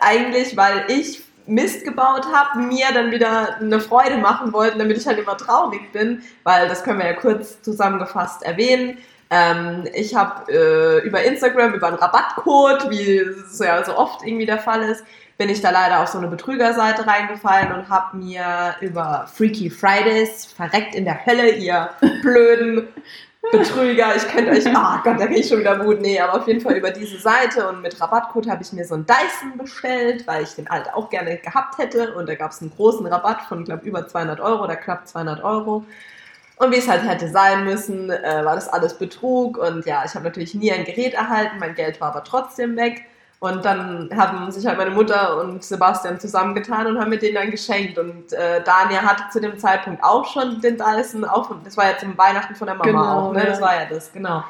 [0.00, 5.06] eigentlich, weil ich Mist gebaut habe, mir dann wieder eine Freude machen wollten, damit ich
[5.08, 8.98] halt immer traurig bin, weil das können wir ja kurz zusammengefasst erwähnen.
[9.30, 14.46] Ähm, ich habe äh, über Instagram, über einen Rabattcode, wie es ja so oft irgendwie
[14.46, 15.02] der Fall ist,
[15.38, 20.44] bin ich da leider auf so eine Betrügerseite reingefallen und habe mir über Freaky Fridays
[20.44, 21.90] verreckt in der Hölle, ihr
[22.22, 22.86] blöden
[23.50, 24.14] Betrüger.
[24.16, 26.00] Ich könnte euch, ah Gott, da kriege ich schon wieder Wut.
[26.00, 28.94] Nee, aber auf jeden Fall über diese Seite und mit Rabattcode habe ich mir so
[28.94, 32.60] einen Dyson bestellt, weil ich den halt auch gerne gehabt hätte und da gab es
[32.60, 35.84] einen großen Rabatt von, glaube über 200 Euro oder knapp 200 Euro.
[36.56, 39.58] Und wie es halt hätte sein müssen, äh, war das alles Betrug.
[39.58, 43.06] Und ja, ich habe natürlich nie ein Gerät erhalten, mein Geld war aber trotzdem weg.
[43.42, 47.50] Und dann haben sich halt meine Mutter und Sebastian zusammengetan und haben mir den dann
[47.50, 47.98] geschenkt.
[47.98, 51.98] Und äh, Daniel hatte zu dem Zeitpunkt auch schon den Dyson, auch das war ja
[51.98, 53.40] zum Weihnachten von der Mama Genau, auch, ne?
[53.40, 53.46] ja.
[53.46, 54.44] Das war ja das, genau.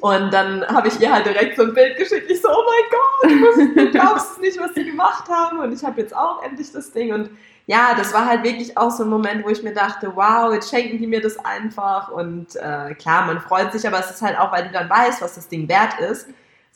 [0.00, 2.30] Und dann habe ich ihr halt direkt so ein Bild geschickt.
[2.30, 5.58] Ich so, oh mein Gott, du glaubst es nicht, was sie gemacht haben.
[5.58, 7.12] Und ich habe jetzt auch endlich das Ding.
[7.12, 7.30] Und
[7.66, 10.70] ja, das war halt wirklich auch so ein Moment, wo ich mir dachte, wow, jetzt
[10.70, 12.12] schenken die mir das einfach.
[12.12, 15.22] Und äh, klar, man freut sich, aber es ist halt auch, weil du dann weißt,
[15.22, 16.28] was das Ding wert ist.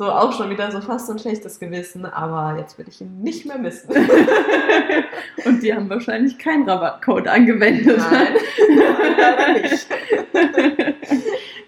[0.03, 3.23] So auch schon wieder so fast so ein schlechtes Gewissen, aber jetzt will ich ihn
[3.23, 3.89] nicht mehr missen.
[5.45, 7.99] Und die haben wahrscheinlich keinen Rabattcode angewendet.
[7.99, 8.35] Nein,
[9.17, 9.87] leider nicht.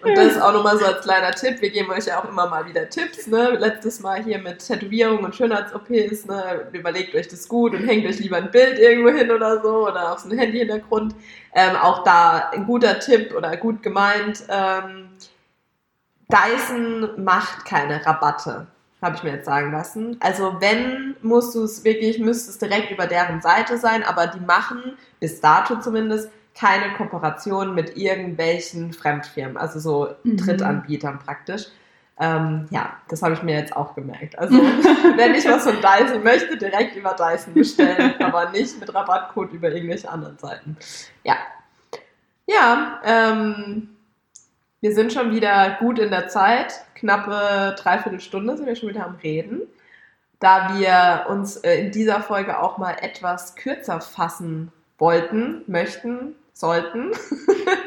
[0.03, 1.61] Und das ist auch nochmal so als kleiner Tipp.
[1.61, 3.25] Wir geben euch ja auch immer mal wieder Tipps.
[3.27, 3.51] Ne?
[3.57, 6.25] Letztes Mal hier mit Tätowierung und Schönheits-OPs.
[6.25, 6.67] Ne?
[6.73, 10.11] Überlegt euch das gut und hängt euch lieber ein Bild irgendwo hin oder so oder
[10.11, 11.15] auf so einen Handy-Hintergrund.
[11.53, 14.43] Ähm, auch da ein guter Tipp oder gut gemeint.
[14.49, 15.04] Ähm,
[16.29, 18.67] Dyson macht keine Rabatte,
[19.01, 20.17] habe ich mir jetzt sagen lassen.
[20.19, 24.39] Also wenn, musst du es wirklich, müsste es direkt über deren Seite sein, aber die
[24.39, 30.37] machen, bis dato zumindest, keine Kooperation mit irgendwelchen Fremdfirmen, also so Mhm.
[30.37, 31.65] Drittanbietern praktisch.
[32.17, 34.39] Ähm, ja, das habe ich mir jetzt auch gemerkt.
[34.39, 34.55] Also
[35.17, 39.69] wenn ich was von Dyson möchte, direkt über Dyson bestellen, aber nicht mit Rabattcode über
[39.69, 40.77] irgendwelche anderen Seiten.
[41.23, 41.35] Ja.
[42.47, 43.89] Ja, ähm,
[44.85, 46.85] wir sind schon wieder gut in der Zeit.
[46.93, 49.61] Knappe dreiviertel Stunde sind wir schon wieder am Reden.
[50.39, 57.13] Da wir uns äh, in dieser Folge auch mal etwas kürzer fassen wollten, möchten, sollten.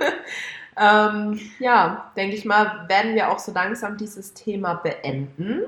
[0.76, 5.62] ähm, ja, denke ich mal, werden wir auch so langsam dieses Thema beenden.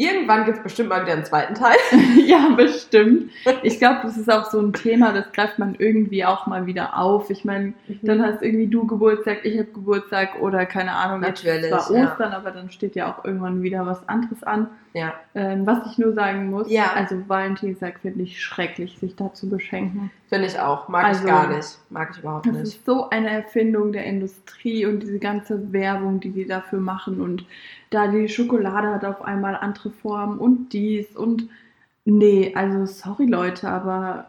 [0.00, 1.76] Irgendwann gibt es bestimmt mal wieder einen zweiten Teil.
[2.26, 3.30] ja, bestimmt.
[3.62, 6.96] Ich glaube, das ist auch so ein Thema, das greift man irgendwie auch mal wieder
[6.98, 7.28] auf.
[7.28, 11.86] Ich meine, dann hast irgendwie du Geburtstag, ich habe Geburtstag oder keine Ahnung, Natürlich, ist
[11.86, 12.10] zwar ja.
[12.12, 14.68] Ostern, aber dann steht ja auch irgendwann wieder was anderes an.
[14.92, 16.92] Ja, Ähm, was ich nur sagen muss, Ja.
[16.96, 20.10] also Valentinstag finde ich schrecklich, sich da zu beschenken.
[20.28, 20.88] finde ich auch.
[20.88, 21.78] Mag Also, ich gar nicht.
[21.90, 22.64] Mag ich überhaupt Das nicht.
[22.64, 27.20] ist so eine Erfindung der Industrie und diese ganze Werbung, die die dafür machen.
[27.20, 27.44] Und
[27.90, 31.48] da die Schokolade hat auf einmal andere Formen und dies und
[32.04, 34.26] nee, also sorry Leute, aber.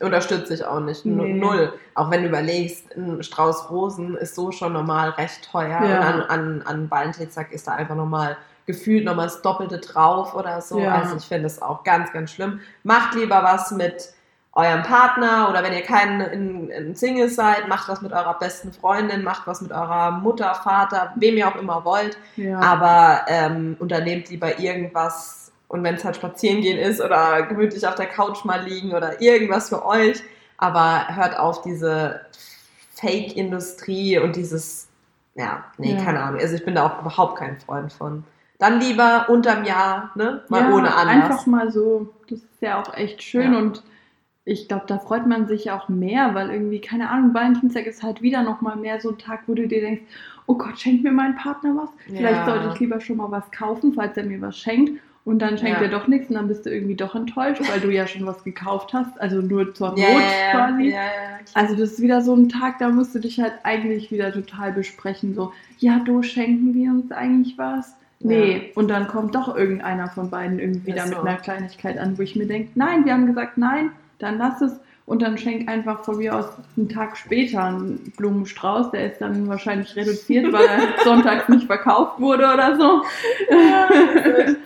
[0.00, 1.04] Unterstütze ich auch nicht.
[1.06, 1.32] Nee.
[1.32, 1.72] Null.
[1.94, 5.68] Auch wenn du überlegst, ein Strauß Rosen ist so schon normal recht teuer.
[5.68, 5.80] Ja.
[5.80, 8.36] Und an, an, an Valentinstag ist da einfach nochmal
[8.66, 10.78] gefühlt nochmal das Doppelte drauf oder so.
[10.78, 10.94] Ja.
[10.96, 12.60] Also ich finde es auch ganz, ganz schlimm.
[12.84, 14.12] Macht lieber was mit
[14.54, 18.72] eurem Partner oder wenn ihr kein in, in Single seid, macht was mit eurer besten
[18.72, 22.18] Freundin, macht was mit eurer Mutter, Vater, wem ihr auch immer wollt.
[22.36, 22.58] ja.
[22.60, 27.94] Aber ähm, unternehmt lieber irgendwas und wenn es halt spazieren gehen ist oder gemütlich auf
[27.94, 30.22] der Couch mal liegen oder irgendwas für euch,
[30.58, 32.20] aber hört auf diese
[32.94, 34.88] Fake-Industrie und dieses,
[35.34, 36.04] ja, nee, Ja.
[36.04, 36.40] keine Ahnung.
[36.40, 38.24] Also ich bin da auch überhaupt kein Freund von.
[38.58, 40.42] Dann lieber unterm Jahr, ne?
[40.48, 41.30] Mal ja, ohne Anlass.
[41.30, 43.82] Einfach mal so, das ist ja auch echt schön und
[44.44, 48.22] ich glaube, da freut man sich auch mehr, weil irgendwie, keine Ahnung, Valentinstag ist halt
[48.22, 50.02] wieder nochmal mehr so ein Tag, wo du dir denkst,
[50.46, 51.90] oh Gott, schenkt mir mein Partner was?
[52.06, 52.44] Vielleicht Ja.
[52.46, 55.00] sollte ich lieber schon mal was kaufen, falls er mir was schenkt.
[55.24, 55.86] Und dann schenkt Ja.
[55.86, 58.42] er doch nichts und dann bist du irgendwie doch enttäuscht, weil du ja schon was
[58.42, 60.84] gekauft hast, also nur zur Not Ja, ja, ja, quasi.
[60.88, 64.10] ja, ja, Also das ist wieder so ein Tag, da musst du dich halt eigentlich
[64.10, 67.94] wieder total besprechen, so, ja, du schenken wir uns eigentlich was?
[68.18, 71.24] Nee, und dann kommt doch irgendeiner von beiden irgendwie wieder Ist mit so.
[71.24, 73.90] einer Kleinigkeit an, wo ich mir denke, nein, wir haben gesagt nein,
[74.22, 74.72] dann lass es
[75.04, 76.46] und dann schenk einfach von mir aus
[76.76, 82.20] einen Tag später einen Blumenstrauß, der ist dann wahrscheinlich reduziert, weil er sonntags nicht verkauft
[82.20, 83.02] wurde oder so.
[83.50, 83.88] Ja,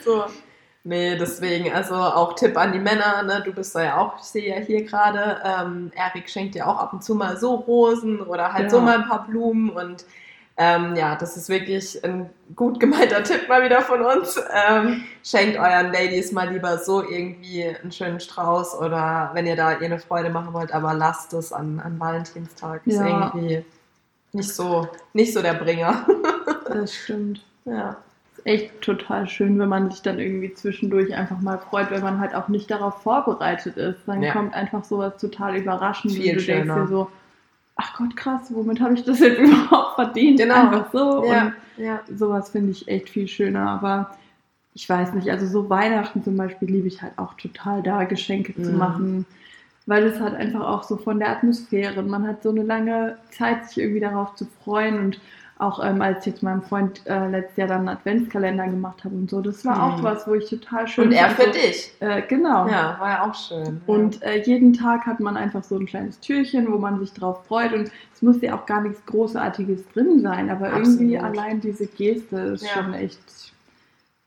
[0.04, 0.24] so.
[0.84, 3.42] Nee, deswegen, also auch Tipp an die Männer, ne?
[3.44, 6.78] du bist da ja auch, ich sehe ja hier gerade, ähm, Erik schenkt dir auch
[6.78, 8.70] ab und zu mal so Rosen oder halt Ja.
[8.70, 10.04] so mal ein paar Blumen und
[10.58, 14.40] ähm, ja, das ist wirklich ein gut gemeinter Tipp mal wieder von uns.
[14.68, 19.72] Ähm, schenkt euren Ladies mal lieber so irgendwie einen schönen Strauß oder wenn ihr da
[19.72, 22.80] ihr eine Freude machen wollt, aber lasst es an, an Valentinstag.
[22.86, 23.06] Ist Ja.
[23.34, 23.64] irgendwie
[24.32, 26.06] nicht so, nicht so der Bringer.
[26.68, 27.44] Das stimmt.
[27.64, 27.96] ja.
[28.36, 32.18] Ist echt total schön, wenn man sich dann irgendwie zwischendurch einfach mal freut, wenn man
[32.20, 34.00] halt auch nicht darauf vorbereitet ist.
[34.06, 34.32] Dann Ja.
[34.32, 36.82] kommt einfach sowas total überraschend Viel und du denkst schöner.
[36.82, 37.10] dir so,
[37.96, 40.38] Gott, krass, womit habe ich das jetzt überhaupt verdient?
[40.38, 40.54] Genau.
[40.54, 41.24] Einfach so.
[41.26, 42.00] Ja, ja.
[42.08, 43.68] Und sowas finde ich echt viel schöner.
[43.70, 44.16] Aber
[44.74, 48.54] ich weiß nicht, also so Weihnachten zum Beispiel liebe ich halt auch total da, Geschenke
[48.54, 48.78] zu Mhm.
[48.78, 49.26] machen.
[49.86, 52.02] Weil es halt einfach auch so von der Atmosphäre.
[52.02, 54.98] Man hat so eine lange Zeit, sich irgendwie darauf zu freuen.
[54.98, 55.20] Und
[55.58, 59.14] auch ähm, als ich jetzt meinem Freund äh, letztes Jahr dann einen Adventskalender gemacht habe
[59.14, 60.02] und so, das war auch Mhm.
[60.04, 61.92] was, wo ich total schön Und er für so, dich.
[62.00, 62.68] Äh, genau.
[62.68, 63.80] Ja, war ja auch schön.
[63.86, 67.46] Und äh, jeden Tag hat man einfach so ein kleines Türchen, wo man sich drauf
[67.46, 67.72] freut.
[67.72, 71.36] Und es muss ja auch gar nichts Großartiges drin sein, aber irgendwie Absolut.
[71.38, 72.68] allein diese Geste ist Ja.
[72.82, 73.18] schon echt.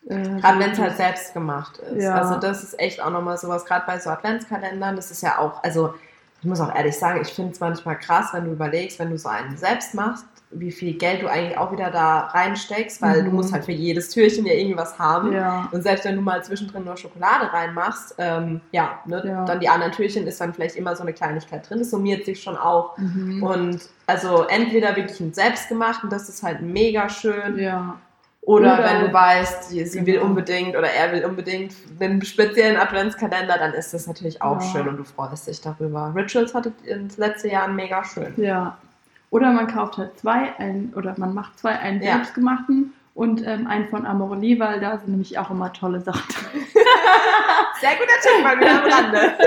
[0.08, 2.04] Äh, Gerade wenn es halt selbst gemacht ist.
[2.04, 2.16] Ja.
[2.16, 5.64] Also das ist echt auch nochmal sowas, gerade bei so Adventskalendern, das ist ja auch,
[5.64, 5.94] also
[6.42, 9.18] ich muss auch ehrlich sagen, ich finde es manchmal krass, wenn du überlegst, wenn du
[9.18, 13.30] so einen selbst machst, wie viel Geld du eigentlich auch wieder da reinsteckst, weil du
[13.30, 13.36] Mhm.
[13.36, 15.32] musst halt für jedes Türchen ja irgendwas haben.
[15.32, 19.46] Ja, Und selbst wenn du mal zwischendrin nur Schokolade reinmachst, ähm, ja, ne, Ja.
[19.46, 21.78] dann die anderen Türchen ist dann vielleicht immer so eine Kleinigkeit drin.
[21.80, 22.98] Das summiert sich schon auch.
[22.98, 23.44] mhm.
[23.44, 27.58] Und also entweder wirklich ein selbstgemachten, das ist halt mega schön.
[27.60, 27.98] ja,
[28.42, 30.26] Oder, Oder- wenn du weißt, sie will Genau.
[30.26, 34.68] unbedingt oder er will unbedingt einen speziellen Adventskalender, dann ist das natürlich auch Ja.
[34.68, 36.12] schön und du freust dich darüber.
[36.16, 38.34] Rituals hatte das letzte Jahr mega schön.
[38.38, 38.76] ja.
[39.32, 42.14] Oder man kauft halt zwei, ein, oder man macht zwei, einen Ja.
[42.14, 46.62] selbstgemachten und ähm, einen von Amorelie, weil da sind nämlich auch immer tolle Sachen drin.
[47.80, 49.34] Sehr guter Tipp, mal wieder am Rande.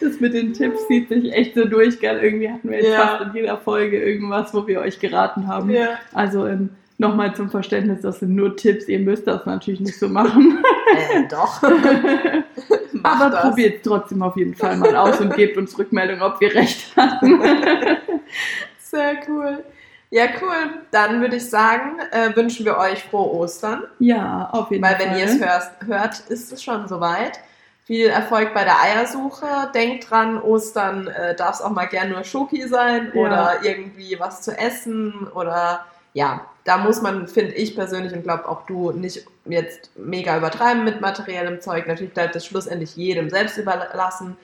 [0.00, 2.18] Das mit den Tipps zieht sich echt so durch, gell?
[2.22, 3.04] Irgendwie hatten wir jetzt Ja.
[3.18, 5.70] fast in jeder Folge irgendwas, wo wir euch geraten haben.
[5.70, 5.88] Ja.
[6.14, 10.08] Also ähm, nochmal zum Verständnis, das sind nur Tipps, ihr müsst das natürlich nicht so
[10.08, 10.62] machen.
[10.96, 11.62] Äh, doch.
[13.02, 13.42] Aber das.
[13.42, 16.96] probiert es trotzdem auf jeden Fall mal aus und gebt uns Rückmeldung, ob wir recht
[16.96, 17.40] hatten.
[18.78, 19.64] Sehr cool.
[20.10, 20.80] Ja, cool.
[20.90, 23.84] Dann würde ich sagen, äh, wünschen wir euch frohe Ostern.
[23.98, 25.06] ja, auf jeden Weil Fall.
[25.10, 27.38] wenn ihr es hörst, hört, ist es schon soweit.
[27.84, 29.46] Viel Erfolg bei der Eiersuche.
[29.74, 33.20] Denkt dran, Ostern äh, darf es auch mal gern nur Schoki sein Ja.
[33.20, 35.84] oder irgendwie was zu essen oder
[36.14, 40.84] ja, da muss man, finde ich persönlich und glaube auch du, nicht jetzt mega übertreiben
[40.84, 41.86] mit materiellem Zeug.
[41.86, 44.36] Natürlich bleibt es schlussendlich jedem selbst überlassen.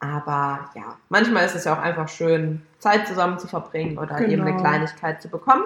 [0.00, 4.30] Aber ja, manchmal ist es ja auch einfach schön, Zeit zusammen zu verbringen oder Genau.
[4.30, 5.64] eben eine Kleinigkeit zu bekommen,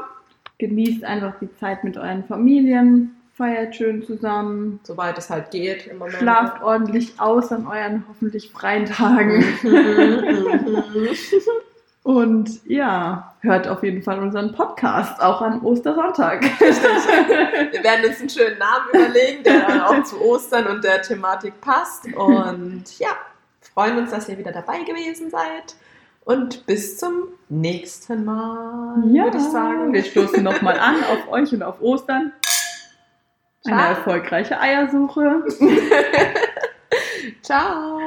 [0.58, 5.98] Genießt einfach die Zeit mit euren Familien, feiert schön zusammen, soweit es halt geht im
[5.98, 6.16] Moment.
[6.16, 9.44] schlaft ordentlich aus an euren hoffentlich freien Tagen.
[12.04, 16.42] Und ja, hört auf jeden Fall unseren Podcast auch am Ostersonntag.
[16.60, 21.58] Wir werden uns einen schönen Namen überlegen, der dann auch zu Ostern und der Thematik
[21.62, 22.04] passt.
[22.14, 23.08] Und ja,
[23.72, 25.76] freuen uns, dass ihr wieder dabei gewesen seid.
[26.26, 29.94] Und bis zum nächsten Mal, würde ich sagen.
[29.94, 32.32] wir stoßen nochmal an auf euch und auf Ostern.
[33.64, 33.88] Eine Ciao.
[33.88, 35.42] erfolgreiche Eiersuche.
[37.42, 37.98] Ciao.